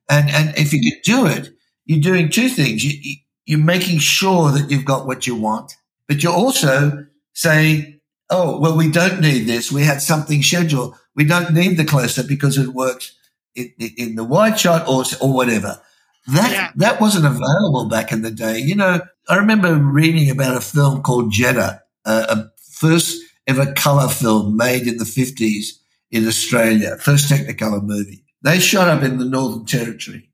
[0.08, 1.50] And, and if you can do it,
[1.84, 2.84] you're doing two things.
[2.84, 5.74] You, you're making sure that you've got what you want,
[6.06, 9.72] but you're also saying, oh, well, we don't need this.
[9.72, 10.94] We had something scheduled.
[11.14, 13.16] We don't need the close up because it works
[13.54, 15.80] in, in, the wide shot or, or whatever.
[16.28, 16.70] That, yeah.
[16.76, 18.58] that wasn't available back in the day.
[18.58, 24.08] You know, I remember reading about a film called Jedda, uh, a first ever color
[24.08, 25.80] film made in the 50s
[26.10, 28.24] in Australia, first Technicolor movie.
[28.42, 30.30] They shot up in the Northern Territory.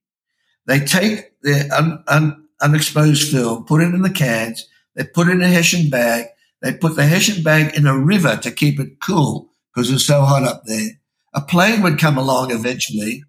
[0.66, 5.32] They take their un, un, unexposed film, put it in the cans, they put it
[5.32, 6.26] in a Hessian bag,
[6.62, 10.22] they put the Hessian bag in a river to keep it cool because it's so
[10.22, 10.90] hot up there.
[11.34, 13.24] A plane would come along eventually,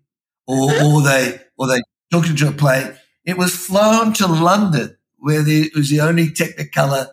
[0.47, 2.95] or or they or they took it to a plane.
[3.25, 7.09] It was flown to London, where the, it was the only Technicolor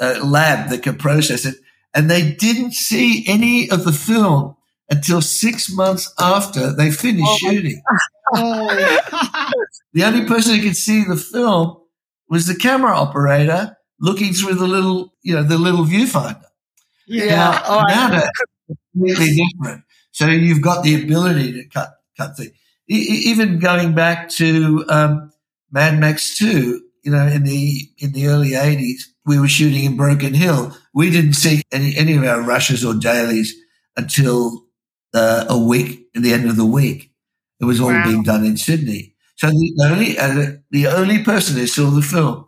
[0.00, 1.56] uh, lab that could process it,
[1.92, 4.56] and they didn't see any of the film
[4.90, 7.82] until six months after they finished oh shooting.
[8.32, 11.76] the only person who could see the film
[12.28, 16.44] was the camera operator looking through the little, you know, the little viewfinder.
[17.06, 17.26] Yeah.
[17.26, 18.30] Now, oh, now that's
[18.94, 19.84] completely different.
[20.12, 22.52] So you've got the ability to cut, cut things.
[22.88, 25.32] E- even going back to um,
[25.70, 29.96] Mad Max 2, you know, in the in the early 80s, we were shooting in
[29.96, 30.76] Broken Hill.
[30.92, 33.54] We didn't see any, any of our rushes or dailies
[33.96, 34.66] until
[35.14, 37.12] uh, a week, at the end of the week.
[37.60, 38.04] It was all wow.
[38.04, 39.14] being done in Sydney.
[39.36, 42.46] So the only, uh, the only person who saw the film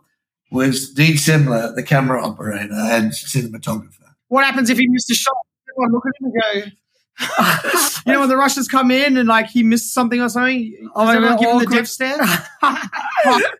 [0.51, 4.13] was Dean Semler, the camera operator and cinematographer.
[4.27, 5.35] What happens if he missed a shot?
[5.69, 6.71] Everyone look at him and go,
[8.05, 11.09] you know, when the rushes come in and like he missed something or something, oh,
[11.09, 12.17] everyone give him the death stare?
[12.63, 12.79] all,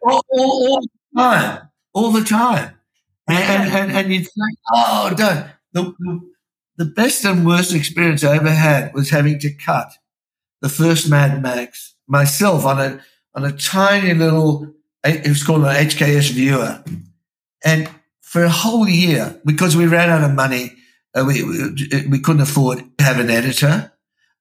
[0.04, 1.70] all, all, the time.
[1.94, 2.76] All the time.
[3.28, 5.48] And, and, and, and you'd think, oh, don't.
[5.74, 6.33] The, the,
[6.78, 9.94] the best and worst experience I ever had was having to cut
[10.62, 13.00] the first Mad Max myself on a
[13.36, 16.84] on a tiny little it was called an HKS viewer,
[17.64, 17.90] and
[18.22, 20.74] for a whole year because we ran out of money,
[21.14, 23.92] uh, we, we, we couldn't afford to have an editor.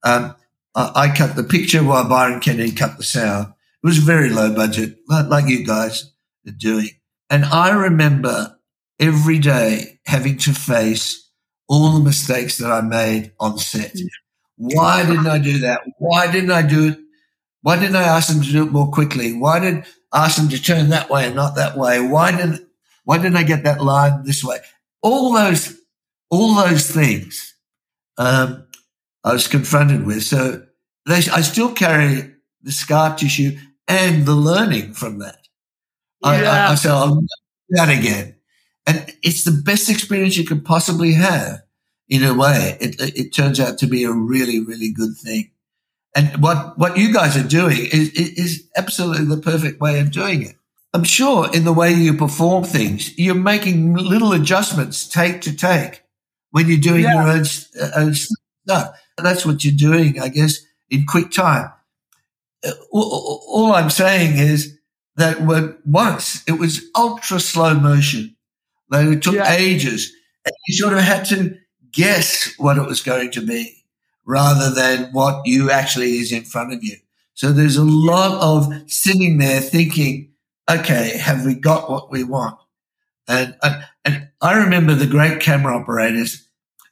[0.03, 0.35] Um,
[0.75, 3.49] I, I, cut the picture while Byron Kennedy cut the sound.
[3.83, 6.11] It was very low budget, like, like you guys
[6.49, 6.89] are doing.
[7.29, 8.57] And I remember
[8.99, 11.22] every day having to face
[11.73, 13.97] all the mistakes that I made on set.
[14.57, 15.81] Why didn't I do that?
[15.99, 16.99] Why didn't I do it?
[17.63, 19.33] Why didn't I ask them to do it more quickly?
[19.33, 22.07] Why did I ask them to turn that way and not that way?
[22.07, 22.61] Why didn't
[23.05, 24.59] why didn't I get that line this way?
[25.01, 25.81] All those
[26.29, 27.55] all those things
[28.19, 28.67] um,
[29.25, 30.25] I was confronted with.
[30.25, 30.67] So
[31.07, 33.57] they, I still carry the scar tissue
[33.89, 35.39] and the learning from that.
[36.23, 36.31] Yeah.
[36.31, 37.27] I, I, I said, I'll do
[37.71, 38.37] that again.
[38.87, 41.62] And it's the best experience you could possibly have
[42.13, 42.77] in a way.
[42.79, 45.51] It, it turns out to be a really, really good thing.
[46.15, 50.43] And what, what you guys are doing is, is absolutely the perfect way of doing
[50.43, 50.57] it.
[50.93, 56.03] I'm sure in the way you perform things, you're making little adjustments take to take
[56.51, 57.15] when you're doing yeah.
[57.15, 57.45] your own,
[57.81, 59.01] uh, own stuff.
[59.17, 60.59] That's what you're doing, I guess,
[60.91, 61.73] in quick time.
[62.63, 64.79] Uh, all, all I'm saying is
[65.17, 68.37] that when once it was ultra slow motion
[68.93, 69.53] they took yeah.
[69.53, 70.13] ages.
[70.45, 71.57] And you sort of had to
[71.93, 73.85] guess what it was going to be
[74.25, 76.97] rather than what you actually is in front of you.
[77.35, 80.33] So there's a lot of sitting there thinking,
[80.71, 82.59] okay, have we got what we want?
[83.29, 86.49] And, and, and I remember the great camera operators,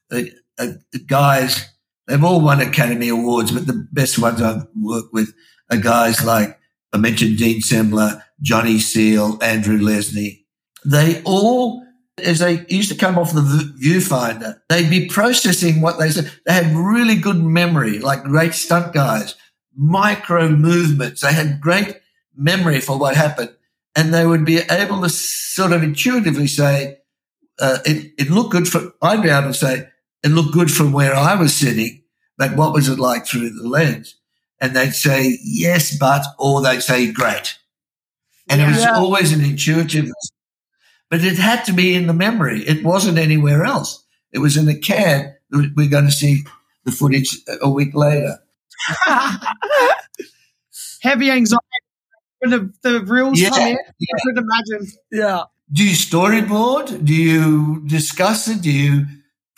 [0.08, 0.72] the, uh,
[1.06, 1.66] guys,
[2.06, 5.32] they've all won Academy Awards, but the best ones I've worked with
[5.70, 6.58] are guys like
[6.92, 10.44] I mentioned Dean Semler, Johnny Seale, Andrew Lesnie.
[10.84, 11.84] They all
[12.20, 16.30] as they used to come off the viewfinder, they'd be processing what they said.
[16.46, 19.34] They had really good memory, like great stunt guys,
[19.76, 21.20] micro movements.
[21.20, 22.00] They had great
[22.36, 23.54] memory for what happened.
[23.96, 26.98] And they would be able to sort of intuitively say,
[27.58, 29.88] uh, it, it looked good for, I'd be able to say,
[30.22, 32.02] it looked good from where I was sitting,
[32.38, 34.16] but what was it like through the lens?
[34.60, 37.58] And they'd say, yes, but, or they'd say, great.
[38.48, 38.68] And yeah.
[38.68, 40.10] it was always an intuitive
[41.10, 42.62] but it had to be in the memory.
[42.62, 44.04] It wasn't anywhere else.
[44.32, 45.36] It was in the CAD.
[45.50, 46.44] We're going to see
[46.84, 48.38] the footage a week later.
[51.02, 51.64] Heavy anxiety
[52.38, 53.78] when the, the reels yeah, come in.
[53.98, 54.14] Yeah.
[54.14, 54.92] I could imagine.
[55.10, 55.44] Yeah.
[55.72, 57.04] Do you storyboard?
[57.04, 58.62] Do you discuss it?
[58.62, 59.06] Do you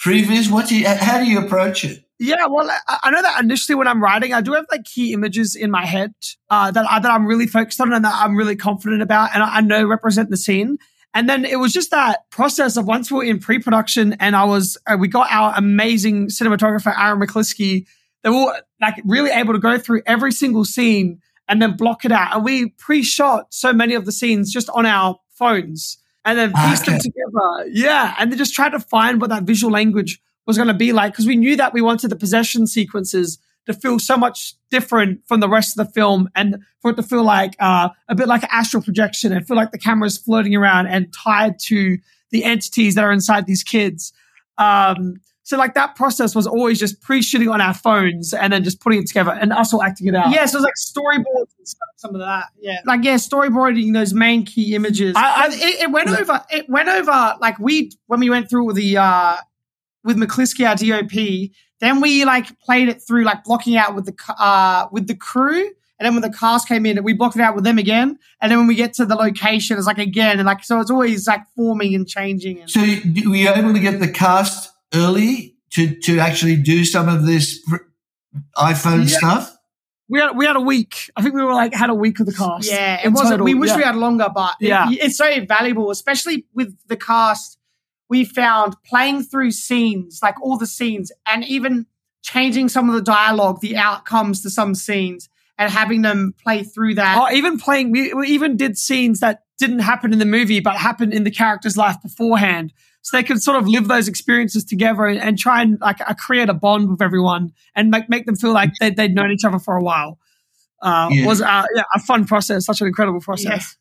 [0.04, 0.50] previs?
[0.50, 2.04] What do you, how do you approach it?
[2.18, 5.56] Yeah, well, I know that initially when I'm writing, I do have like key images
[5.56, 6.14] in my head
[6.50, 9.42] uh, that I, that I'm really focused on and that I'm really confident about, and
[9.42, 10.78] I, I know represent the scene.
[11.14, 14.44] And then it was just that process of once we were in pre-production and I
[14.44, 17.86] was, uh, we got our amazing cinematographer, Aaron McLisky.
[18.22, 22.12] They were like really able to go through every single scene and then block it
[22.12, 22.34] out.
[22.34, 26.84] And we pre-shot so many of the scenes just on our phones and then pieced
[26.84, 26.92] okay.
[26.92, 27.68] them together.
[27.70, 28.14] Yeah.
[28.18, 31.12] And then just tried to find what that visual language was going to be like
[31.12, 35.40] because we knew that we wanted the possession sequences to feel so much different from
[35.40, 38.42] the rest of the film and for it to feel like uh, a bit like
[38.42, 41.98] an astral projection and feel like the camera's floating around and tied to
[42.30, 44.12] the entities that are inside these kids.
[44.58, 48.80] Um, so like that process was always just pre-shooting on our phones and then just
[48.80, 50.32] putting it together and us all acting it out.
[50.32, 52.46] Yeah, so it was like storyboards and stuff, some of that.
[52.60, 55.14] Yeah, like yeah, storyboarding those main key images.
[55.16, 56.44] I, I, it, it, went over.
[56.50, 59.36] It went over like we when we went through the uh,
[60.04, 61.50] with McLisky, our DOP.
[61.82, 65.60] Then we like played it through like blocking out with the uh with the crew.
[65.98, 68.18] And then when the cast came in, we blocked it out with them again.
[68.40, 70.90] And then when we get to the location, it's like again, and like so, it's
[70.90, 72.60] always like forming and changing.
[72.62, 76.84] And So you- were you able to get the cast early to to actually do
[76.84, 77.60] some of this
[78.56, 79.18] iPhone Yeah.
[79.18, 79.56] stuff?
[80.08, 81.10] we had we had a week.
[81.16, 82.70] I think we were like had a week of the cast.
[82.70, 83.30] Yeah, it wasn't.
[83.30, 83.44] total.
[83.44, 83.76] We wish Yeah.
[83.78, 84.88] we had longer, but it- Yeah.
[84.90, 87.58] it's so valuable, especially with the cast.
[88.12, 91.86] We found playing through scenes, like all the scenes, and even
[92.22, 96.96] changing some of the dialogue, the outcomes to some scenes, and having them play through
[96.96, 97.16] that.
[97.18, 100.76] Oh, even playing, we, we even did scenes that didn't happen in the movie, but
[100.76, 102.74] happened in the character's life beforehand.
[103.00, 106.12] So they could sort of live those experiences together and, and try and like uh,
[106.14, 109.44] create a bond with everyone and make, make them feel like they, they'd known each
[109.44, 110.18] other for a while.
[110.82, 111.26] Uh, Yeah.
[111.26, 113.76] Was uh, yeah, a fun process, such an incredible process.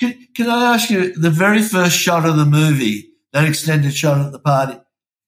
[0.00, 4.24] Can, can I ask you the very first shot of the movie, that extended shot
[4.24, 4.78] at the party?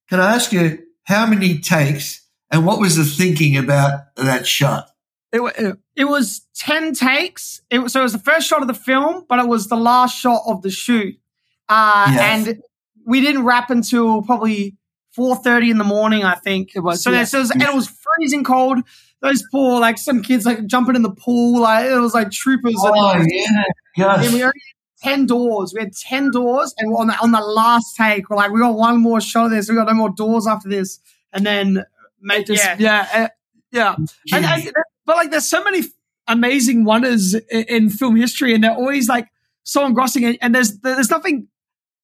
[0.08, 4.88] Can I ask you how many takes and what was the thinking about that shot?
[5.32, 7.60] It, it, It was 10 takes.
[7.70, 9.76] It was, so it was the first shot of the film, but it was the
[9.76, 11.16] last shot of the shoot.
[11.68, 12.48] Uh, Yes.
[12.48, 12.62] And
[13.06, 14.76] we didn't wrap until probably
[15.16, 16.70] 4.30 in the morning, I think.
[16.74, 17.24] It was, So, yeah.
[17.24, 18.78] so it was, and it was freezing cold.
[19.22, 21.60] Those poor, like some kids like jumping in the pool.
[21.60, 22.74] Like it was like troopers.
[22.78, 23.28] Oh, and,
[23.96, 24.14] yeah.
[24.14, 24.52] and we only had
[25.02, 25.72] 10 doors.
[25.74, 26.74] We had 10 doors.
[26.78, 29.50] And on the, on the last take, we're like, we got one more shot of
[29.50, 29.68] this.
[29.68, 31.00] We got no more doors after this.
[31.32, 31.84] And then,
[32.20, 32.76] make this, yeah.
[32.78, 33.28] yeah, uh,
[33.72, 33.96] yeah.
[34.32, 34.70] And I,
[35.06, 35.82] but like, there's so many
[36.30, 39.28] amazing wonders in, in film history, and they're always like
[39.62, 40.24] so engrossing.
[40.24, 41.48] And, and there's there's nothing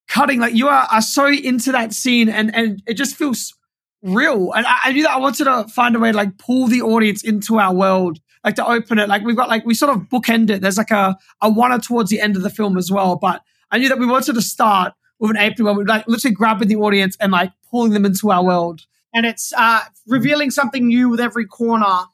[0.08, 0.40] cutting.
[0.40, 3.54] Like you are, are so into that scene, and and it just feels
[4.02, 4.52] real.
[4.52, 6.82] And I, I knew that I wanted to find a way to like pull the
[6.82, 9.08] audience into our world, like to open it.
[9.10, 10.62] Like we've got like we sort of bookend it.
[10.62, 13.16] There's like a a one towards the end of the film as well.
[13.16, 16.34] But I knew that we wanted to start with an April where we're like literally
[16.34, 18.82] grabbing the audience and like pulling them into our world.
[19.12, 22.04] and it's uh, revealing something new with every corner.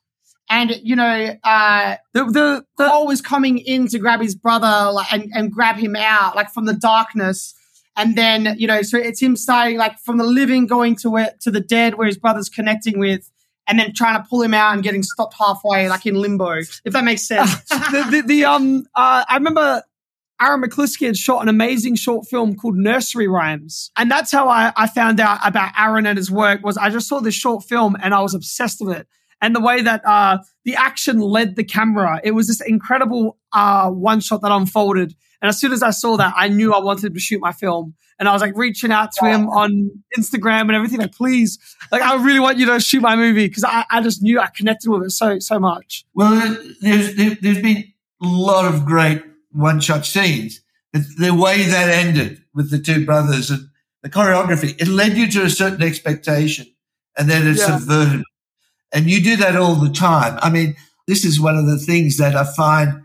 [0.48, 4.92] And you know, uh, The the, the Cole was coming in to grab his brother
[4.92, 7.54] like, and, and grab him out, like from the darkness.
[7.96, 11.34] And then you know, so it's him starting like from the living, going to where
[11.40, 13.30] to the dead, where his brother's connecting with,
[13.72, 16.58] and then trying to pull him out and getting stopped halfway, like in limbo.
[16.84, 17.50] If that makes sense.
[17.70, 19.82] the, the, the um uh, I remember
[20.38, 24.74] Aaron McLisky had shot an amazing short film called Nursery Rhymes, and that's how I,
[24.76, 26.62] I found out about Aaron and his work.
[26.62, 29.08] Was I just saw this short film and I was obsessed with it,
[29.40, 33.88] and the way that uh, the action led the camera, it was this incredible uh,
[33.88, 35.14] one shot that unfolded.
[35.42, 37.94] And as soon as I saw that, I knew I wanted to shoot my film.
[38.18, 41.58] And I was like reaching out to him on Instagram and everything, like, please,
[41.90, 44.46] like, I really want you to shoot my movie because I, I just knew I
[44.46, 46.04] connected with it so, so much.
[46.14, 50.60] Well, there's, there, there's been a lot of great one shot scenes.
[50.92, 53.68] The, the way that ended with the two brothers and
[54.04, 56.66] the choreography, it led you to a certain expectation
[57.18, 57.78] and then it Yeah.
[57.78, 58.22] subverted.
[58.92, 60.38] And you do that all the time.
[60.42, 60.76] I mean,
[61.08, 63.02] this is one of the things that I find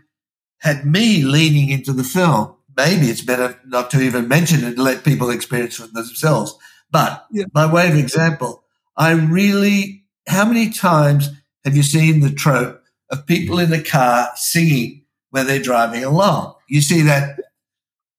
[0.58, 2.54] had me leaning into the film.
[2.76, 6.54] Maybe it's better not to even mention it and let people experience for themselves.
[6.90, 7.44] But Yeah.
[7.52, 8.64] by way of example,
[8.96, 11.28] I really, how many times
[11.64, 16.54] have you seen the trope of people in the car singing when they're driving along?
[16.68, 17.40] You see that,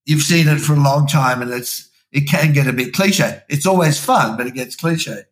[0.05, 3.41] you've seen it for a long time and it's, it can get a bit cliche.
[3.49, 5.23] It's always fun, but it gets cliche.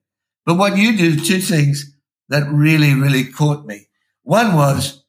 [0.46, 1.94] But what you do, two things
[2.30, 3.88] that really, really caught me.
[4.24, 5.04] One was,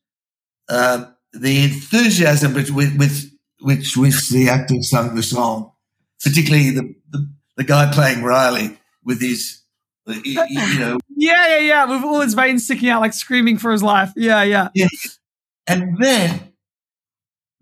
[0.68, 5.72] um, the enthusiasm with, with, with which which the actor sung the song,
[6.22, 9.62] particularly the, the, the guy playing Riley with his,
[10.06, 11.84] uh, you, you know, Yeah, yeah, yeah.
[11.86, 14.12] With all his veins sticking out, like screaming for his life.
[14.16, 14.68] Yeah, yeah.
[15.66, 16.52] and then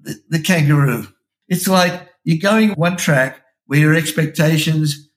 [0.01, 1.09] the, the kangaroo.
[1.49, 5.09] It's like you're going one track where your expectations,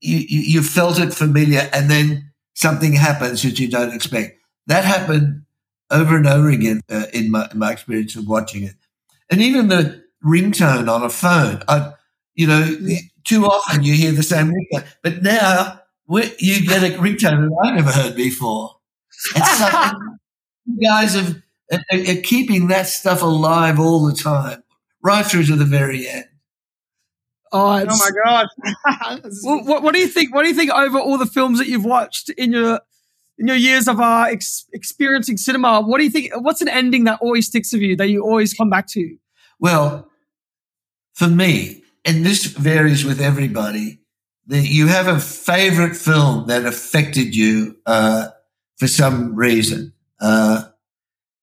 [0.00, 4.38] you, you, you felt it familiar, and then something happens that you don't expect.
[4.66, 5.42] That happened
[5.90, 8.74] over and over again uh, in, my, in my experience of watching it.
[9.30, 11.92] And even the ringtone on a phone, I,
[12.34, 12.96] you know, mm.
[13.24, 17.74] too often you hear the same ringtone, but now you get a ringtone that I've
[17.74, 18.76] never heard before.
[19.36, 19.62] It's
[20.66, 21.42] you guys have
[21.72, 24.62] are, are keeping that stuff alive all the time,
[25.02, 26.26] right through to the very end.
[27.52, 28.46] Oh, oh my god.
[29.42, 30.34] What, what, what do you think?
[30.34, 32.80] What do you think over all the films that you've watched in your
[33.40, 35.80] in your years of uh, ex- experiencing cinema?
[35.80, 36.30] What do you think?
[36.36, 39.16] What's an ending that always sticks with you that you always come back to?
[39.58, 40.08] Well,
[41.14, 44.00] for me, and this varies with everybody,
[44.46, 48.28] that you have a favorite film that affected you uh,
[48.78, 50.64] for some reason uh,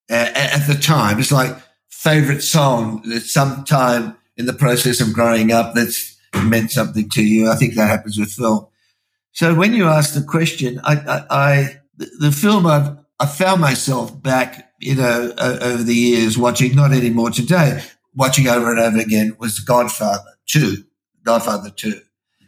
[0.10, 1.20] at, at the time.
[1.20, 1.56] It's like
[1.90, 7.50] favorite song that sometime in the process of growing up that's meant something to you.
[7.50, 8.68] I think that happens with film.
[9.32, 14.22] So when you ask the question, I, I, I the film I've, I found myself
[14.22, 17.84] back, you know, over the years watching, not anymore today,
[18.16, 20.84] watching over and over again was Godfather 2,
[21.24, 22.00] Godfather 2.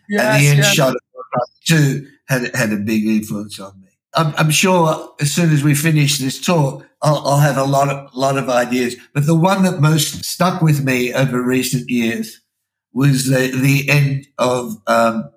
[0.09, 0.73] Yes, and the end yes.
[0.73, 3.87] shot of Godfather 2 had, had a big influence on me.
[4.15, 7.89] I'm, I'm, sure as soon as we finish this talk, I'll, I'll, have a lot
[7.89, 8.95] of, lot of ideas.
[9.13, 12.41] But the one that most stuck with me over recent years
[12.91, 15.29] was the, the end of um,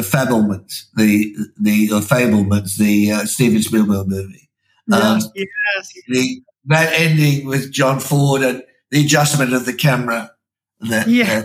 [0.00, 4.48] the Fabelmans, the the or Fabelmans, the uh, Steven Spielberg movie.
[4.88, 5.92] Yes, um, yes.
[6.08, 10.32] The, that ending with John Ford and the adjustment of the camera.
[10.80, 11.44] That, yeah.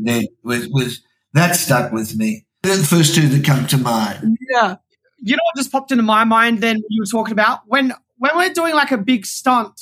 [0.00, 1.02] that was was
[1.32, 2.46] that stuck with me.
[2.62, 4.36] They're the first two that come to mind.
[4.50, 4.76] Yeah.
[5.18, 7.60] You know what just popped into my mind then you were talking about?
[7.66, 9.80] When when we're doing like a big stunt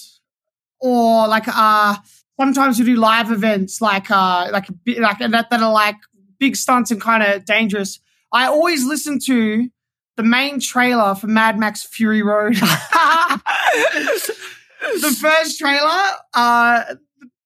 [0.81, 1.97] or like uh
[2.39, 5.97] sometimes we do live events like uh like a like that that are like
[6.39, 8.01] big stunts and kind of dangerous.
[8.33, 9.69] I always listen to
[10.17, 12.55] the main trailer for Mad Max Fury Road.
[12.57, 13.41] the
[15.21, 16.03] first trailer,
[16.35, 16.85] uh,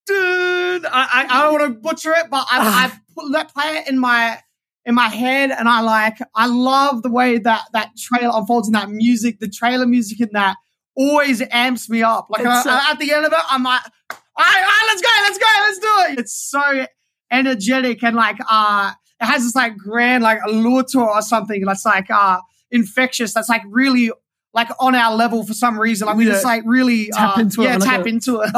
[0.06, 3.88] dude, I, I don't want to butcher it, but I, I've put that play it
[3.88, 4.38] in my
[4.84, 8.72] in my head, and I like I love the way that that trailer unfolds in
[8.72, 9.38] that music.
[9.38, 10.56] The trailer music in that
[10.96, 12.26] always amps me up.
[12.30, 13.80] Like I, at the end of it, I'm like,
[14.10, 16.18] all right, all right, let's go, let's go, let's do it.
[16.18, 16.86] It's so
[17.32, 21.84] energetic and like uh it has this like grand like allure to or something that's
[21.84, 24.10] like uh infectious that's like really
[24.54, 26.06] like on our level for some reason.
[26.06, 28.50] Like we just like really tap uh, into yeah, it tap into it.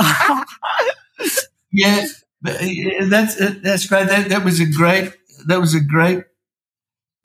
[1.70, 2.07] Yeah
[2.45, 4.07] that's that's great.
[4.09, 5.14] That, that was a great
[5.47, 6.25] that was a great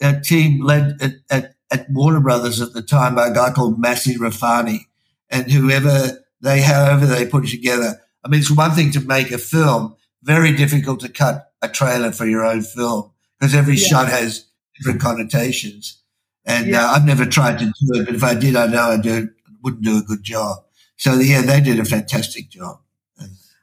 [0.01, 3.79] uh, team led at, at, at Warner Brothers at the time by a guy called
[3.79, 4.85] Massi Rafani.
[5.29, 9.31] And whoever they however they put it together I mean it's one thing to make
[9.31, 9.95] a film
[10.29, 13.09] very difficult to cut a trailer for your own film
[13.39, 13.87] because every yeah.
[13.87, 14.45] shot has
[14.77, 16.03] different connotations.
[16.45, 16.85] And yeah.
[16.85, 19.29] uh, I've never tried to do it, but if I did, I know I do,
[19.63, 20.59] wouldn't do a good job.
[20.97, 22.79] So yeah, they did a fantastic job.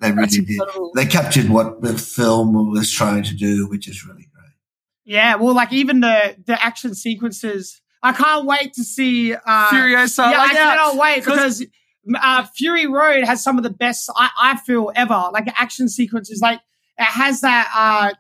[0.01, 0.61] They really did.
[0.97, 4.53] They captured what the film was trying to do, which is really great.
[5.05, 7.81] Yeah, well, like even the the action sequences.
[8.03, 10.31] I can't wait to see uh, Furiosa.
[10.31, 11.65] Yeah, like, I cannot wait because
[12.15, 15.31] uh, Fury Road has some of the best I, I feel ever.
[15.33, 16.61] Like action sequences, like
[16.99, 18.15] it has that uh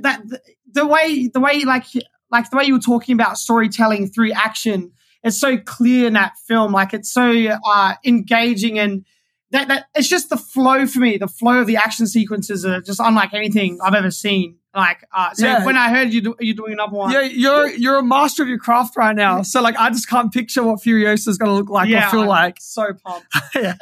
[0.00, 0.40] that the,
[0.72, 1.84] the way the way like
[2.30, 4.92] like the way you were talking about storytelling through action.
[5.22, 6.72] It's so clear in that film.
[6.72, 7.32] Like it's so
[7.68, 9.04] uh engaging and
[9.50, 11.16] that that it's just the flow for me.
[11.16, 14.56] The flow of the action sequences are just unlike anything I've ever seen.
[14.74, 15.64] Like, uh, so yeah.
[15.64, 18.48] when I heard you do, you're doing another one, yeah, you're you're a master of
[18.48, 19.42] your craft right now.
[19.42, 22.10] So like, I just can't picture what Furiosa is going to look like yeah, or
[22.10, 22.56] feel I'm like.
[22.60, 23.26] So pumped.
[23.54, 23.74] yeah.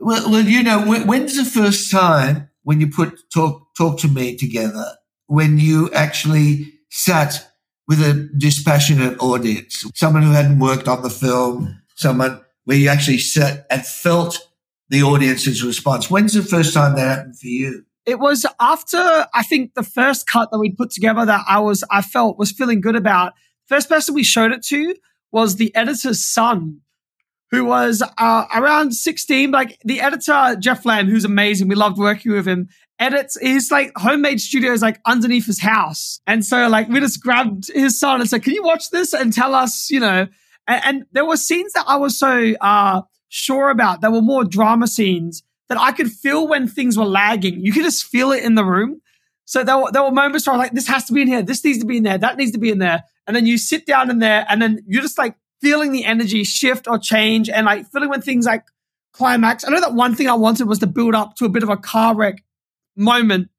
[0.00, 4.08] Well, well, you know, when, when's the first time when you put talk talk to
[4.08, 4.84] me together
[5.28, 7.46] when you actually sat
[7.86, 13.18] with a dispassionate audience, someone who hadn't worked on the film, someone where you actually
[13.18, 14.47] sat and felt
[14.88, 16.10] the audience's response.
[16.10, 17.84] When's the first time that happened for you?
[18.08, 18.96] it was after
[19.34, 22.50] I think the first cut that we'd put together that I was I felt was
[22.50, 23.34] feeling good about.
[23.66, 24.94] First person we showed it to
[25.30, 26.80] was the editor's son,
[27.50, 29.50] who was uh, around 16.
[29.50, 31.68] Like the editor, Geoff Lamb, who's amazing.
[31.68, 32.70] We loved working with him.
[32.98, 36.22] Edits his like homemade studios like underneath his house.
[36.26, 39.34] And so like we just grabbed his son and said, Can you watch this and
[39.34, 40.28] tell us, you know?
[40.66, 44.00] And, and there were scenes that I was so uh sure about.
[44.00, 47.60] There were more drama scenes that I could feel when things were lagging.
[47.60, 49.00] You could just feel it in the room.
[49.44, 51.28] So there were, there were moments where I was like, this has to be in
[51.28, 51.42] here.
[51.42, 52.18] This needs to be in there.
[52.18, 53.04] That needs to be in there.
[53.26, 56.44] And then you sit down in there and then you're just like feeling the energy
[56.44, 58.64] shift or change and like feeling when things like
[59.12, 59.66] climax.
[59.66, 61.68] I know that one thing I wanted was to build up to a bit of
[61.68, 62.42] a car wreck
[62.96, 63.50] moment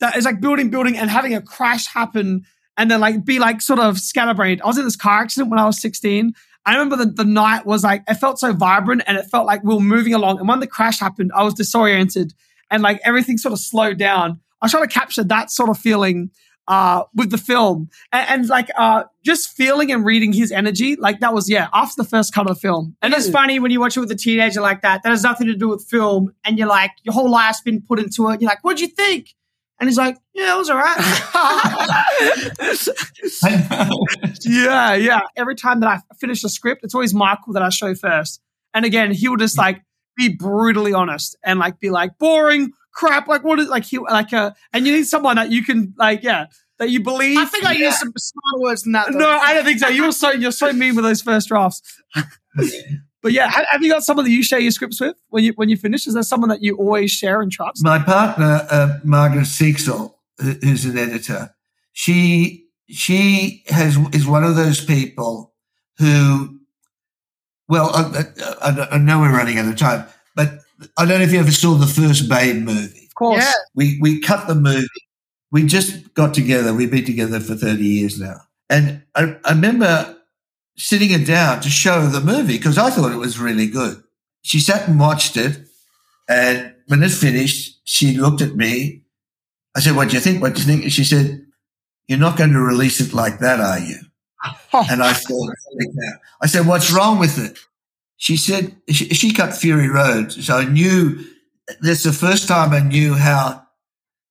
[0.00, 2.44] that is like building, building and having a crash happen
[2.76, 4.62] and then like be like sort of scatterbrained.
[4.62, 6.34] I was in this car accident when I was 16
[6.70, 9.64] I remember the, the night was like, it felt so vibrant and it felt like
[9.64, 10.38] we were moving along.
[10.38, 12.32] And when the crash happened, I was disoriented
[12.70, 14.38] and like everything sort of slowed down.
[14.62, 16.30] I was trying to capture that sort of feeling
[16.68, 20.94] uh, with the film and, and like uh, just feeling and reading his energy.
[20.94, 22.94] Like that was, yeah, after the first cut of the film.
[23.02, 25.48] And it's funny when you watch it with a teenager like that, that has nothing
[25.48, 26.32] to do with film.
[26.44, 28.40] And you're like, your whole life's been put into it.
[28.40, 29.34] You're like, what'd you think?
[29.80, 30.98] And he's like, yeah, it was all right.
[34.44, 35.20] yeah, yeah.
[35.36, 38.42] Every time that I finish a script, it's always Michael that I show first.
[38.74, 39.82] And again, he will just like
[40.18, 43.26] be brutally honest and like be like, boring, crap.
[43.26, 46.22] Like, what is like, he, like, uh, and you need someone that you can, like,
[46.22, 46.46] yeah,
[46.78, 47.38] that you believe.
[47.38, 47.86] I think I yeah.
[47.86, 49.12] used some smarter words than that.
[49.12, 49.18] Though.
[49.18, 49.88] No, I don't think so.
[49.88, 51.80] You were so, you're so mean with those first drafts.
[53.22, 55.68] But yeah, have you got someone that you share your scripts with when you when
[55.68, 56.06] you finish?
[56.06, 57.84] Is there someone that you always share and trust?
[57.84, 61.54] My partner, uh, Margaret Sixel, who's an editor,
[61.92, 65.52] she she has is one of those people
[65.98, 66.60] who,
[67.68, 68.24] well, I,
[68.62, 70.60] I, I know we're running out of time, but
[70.96, 73.04] I don't know if you ever saw the first Babe movie.
[73.06, 73.44] Of course.
[73.44, 73.52] Yeah.
[73.74, 74.86] We we cut the movie.
[75.52, 76.72] We just got together.
[76.72, 78.40] We've been together for thirty years now,
[78.70, 80.16] and I, I remember
[80.80, 84.02] sitting her down to show her the movie because I thought it was really good.
[84.42, 85.60] She sat and watched it,
[86.28, 89.02] and when it finished, she looked at me.
[89.76, 90.40] I said, "What do you think?
[90.40, 91.46] What do you think?" And she said,
[92.08, 93.98] "You're not going to release it like that, are you?"
[94.72, 94.86] Oh.
[94.90, 95.52] And I thought,
[96.40, 97.58] I said, "What's wrong with it?"
[98.16, 101.24] She said, she, she cut Fury Road, so I knew.
[101.80, 103.62] That's the first time I knew how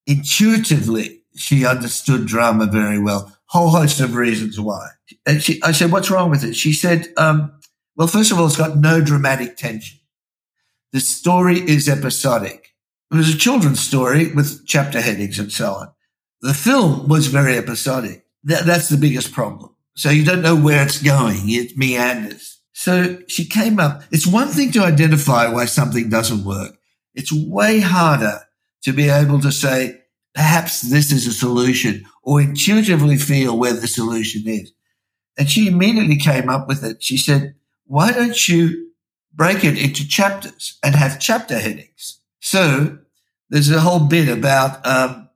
[0.05, 3.35] intuitively she understood drama very well.
[3.49, 4.89] Whole host of reasons why.
[5.25, 7.51] And she, I said, "What's wrong with it?" She said, um,
[7.95, 9.99] "Well, first of all, it's got no dramatic tension.
[10.91, 12.69] The story is episodic.
[13.11, 15.91] It was a children's story with chapter headings and so on.
[16.41, 18.25] The film was very episodic.
[18.43, 19.75] That, that's the biggest problem.
[19.95, 21.49] So you don't know where it's going.
[21.49, 22.61] It meanders.
[22.73, 24.03] So she came up.
[24.11, 26.77] It's one thing to identify why something doesn't work.
[27.13, 28.41] It's way harder
[28.83, 29.98] to be able to say,
[30.39, 34.71] perhaps this is a solution or intuitively feel where the solution is.
[35.37, 37.03] And she immediately came up with it.
[37.03, 37.55] She said,
[37.87, 38.91] why don't you
[39.33, 42.21] break it into chapters and have chapter headings?
[42.39, 42.99] So
[43.49, 45.27] there's a whole bit about, um,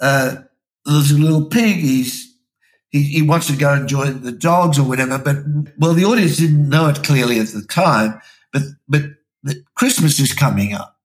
[0.00, 0.36] uh,
[0.84, 1.74] there's a little pig.
[1.74, 2.32] He's,
[2.90, 5.18] he, he wants to go and join the dogs or whatever.
[5.18, 5.38] But,
[5.78, 8.20] well, the audience didn't know it clearly at the time,
[8.52, 9.02] but, but
[9.74, 10.96] Christmas is coming up.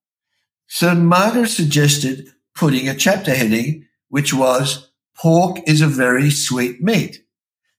[0.67, 2.29] So Margaret suggested
[2.59, 7.23] putting a chapter heading, which was pork is a very sweet meat.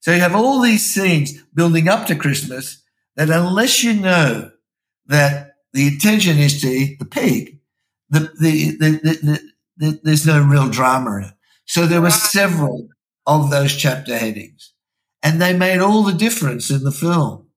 [0.01, 2.83] So you have all these scenes building up to Christmas
[3.15, 4.51] that unless you know
[5.07, 7.61] that the intention is to eat the pig,
[8.09, 9.41] the, the, the,
[9.77, 11.35] the there's no real drama in it.
[11.67, 12.89] So there were several
[13.27, 14.73] of those chapter headings
[15.23, 17.49] and they made all the difference in the film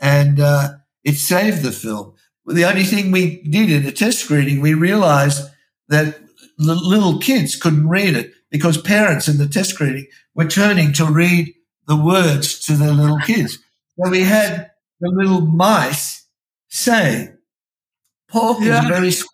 [0.00, 0.70] and uh,
[1.04, 2.14] it saved the film.
[2.46, 5.48] The only thing we did in the test screening, we realized
[5.88, 6.18] that
[6.66, 11.04] the little kids couldn't read it because parents in the test screening were turning to
[11.06, 11.52] read
[11.86, 13.58] the words to their little kids.
[14.02, 16.26] So we had the little mice
[16.68, 17.34] say,
[18.28, 18.82] pork Yeah.
[18.82, 19.28] is very sweet.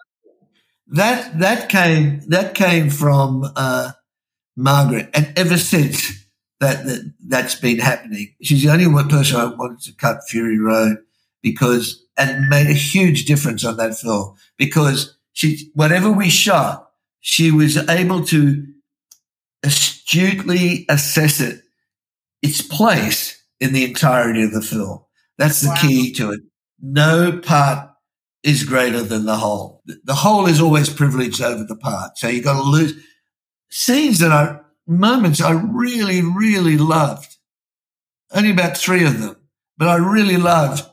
[0.89, 3.93] That, that came, that came from, uh,
[4.57, 5.11] Margaret.
[5.15, 6.27] And ever since
[6.61, 10.59] that, that, that's been happening, she's the only one person I wanted to cut Fury
[10.59, 10.99] Road
[11.43, 16.88] because, and made a huge difference on that film because she, whatever we shot,
[17.21, 18.65] she was able to
[19.63, 21.63] astutely assess it,
[22.43, 25.01] its place in the entirety of the film.
[25.37, 25.77] That's the Wow.
[25.81, 26.41] key to it.
[26.81, 27.91] No part
[28.43, 29.83] is greater than the whole.
[30.05, 32.19] The whole is always privileged over the part.
[32.19, 32.95] So you've got to lose
[33.71, 37.37] scenes that are moments I really, really loved.
[38.33, 39.37] Only about three of them,
[39.77, 40.85] but I really loved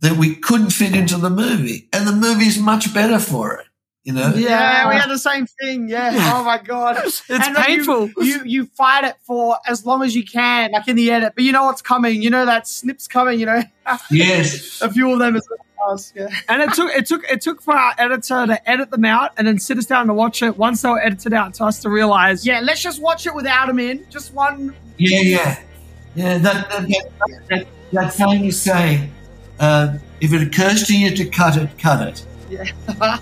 [0.00, 3.66] that we couldn't fit into the movie and the movie's much better for it.
[4.04, 4.32] You know?
[4.34, 5.88] Yeah, we had the same thing.
[5.88, 6.32] Yeah.
[6.34, 8.08] Oh my god, It's And painful.
[8.16, 11.34] You, you you fight it for as long as you can, like in the edit.
[11.34, 12.22] But you know what's coming.
[12.22, 13.38] You know that snip's coming.
[13.38, 13.62] You know,
[14.10, 14.80] Yes.
[14.80, 16.00] a few of them as well.
[16.14, 16.28] Yeah.
[16.48, 19.46] And it took it took it took for our editor to edit them out and
[19.46, 21.88] then sit us down to watch it once they were edited out to us to
[21.90, 24.06] realize Yeah, let's just watch it without them in.
[24.10, 24.74] Just one.
[24.98, 25.62] Yeah, yeah.
[26.14, 29.10] Yeah, that, that, that, that, that famous saying,
[29.58, 32.26] uh, if it occurs to you to cut it, cut it.
[32.50, 32.64] Yeah.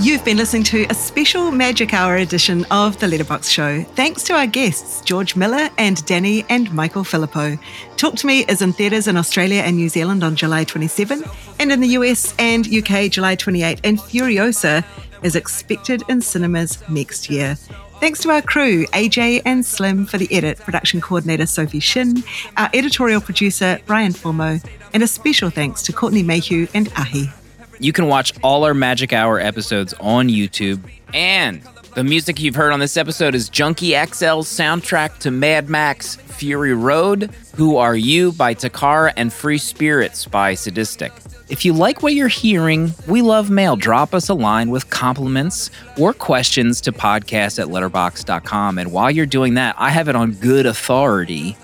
[0.00, 3.82] You've been listening to a special Magic Hour edition of The Letterboxd Show.
[3.94, 7.58] Thanks to our guests, George Miller and Danny and Michael Philippou.
[7.96, 11.24] Talk to Me is in theatres in Australia and New Zealand on July 27,
[11.58, 14.84] and in the US and UK July 28, and Furiosa
[15.22, 17.54] is expected in cinemas next year.
[18.00, 22.22] Thanks to our crew, AJ and Slim, for the edit, production coordinator Sophie Shin,
[22.56, 27.32] our editorial producer Brian Formo, and a special thanks to Courtney Mayhew and Ahi.
[27.80, 30.80] You can watch all our Magic Hour episodes on YouTube.
[31.12, 31.62] And
[31.94, 36.74] the music you've heard on this episode is Junkie XL's soundtrack to Mad Max Fury
[36.74, 41.12] Road, Who Are You by Takara, and Free Spirits by Sadistik.
[41.50, 43.76] If you like what you're hearing, we love mail.
[43.76, 48.78] Drop us a line with compliments or questions to podcast at letterboxd.com.
[48.78, 51.56] And while you're doing that, I have it on good authority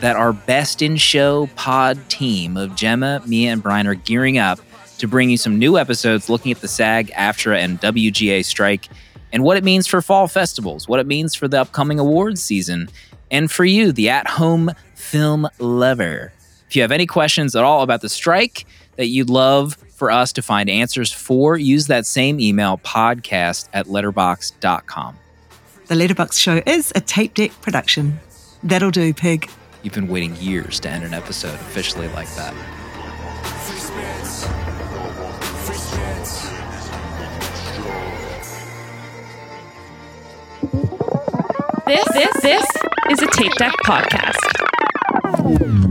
[0.00, 4.60] that our best in show pod team of Gemma, Mia, and Brian are gearing up
[4.98, 8.88] to bring you some new episodes looking at the SAG, AFTRA, and WGA strike
[9.32, 12.88] and what it means for fall festivals, what it means for the upcoming awards season,
[13.30, 16.32] and for you, the at home film lover.
[16.68, 18.66] If you have any questions at all about the strike
[18.96, 23.86] that you'd love for us to find answers for, use that same email podcast at
[23.86, 25.16] letterboxd.com.
[25.86, 28.18] The Letterboxd Show is a tape deck production.
[28.62, 29.48] That'll do, pig.
[29.82, 32.54] You've been waiting years to end an episode officially like that.
[41.86, 42.66] This this this
[43.10, 45.85] is a tape deck podcast.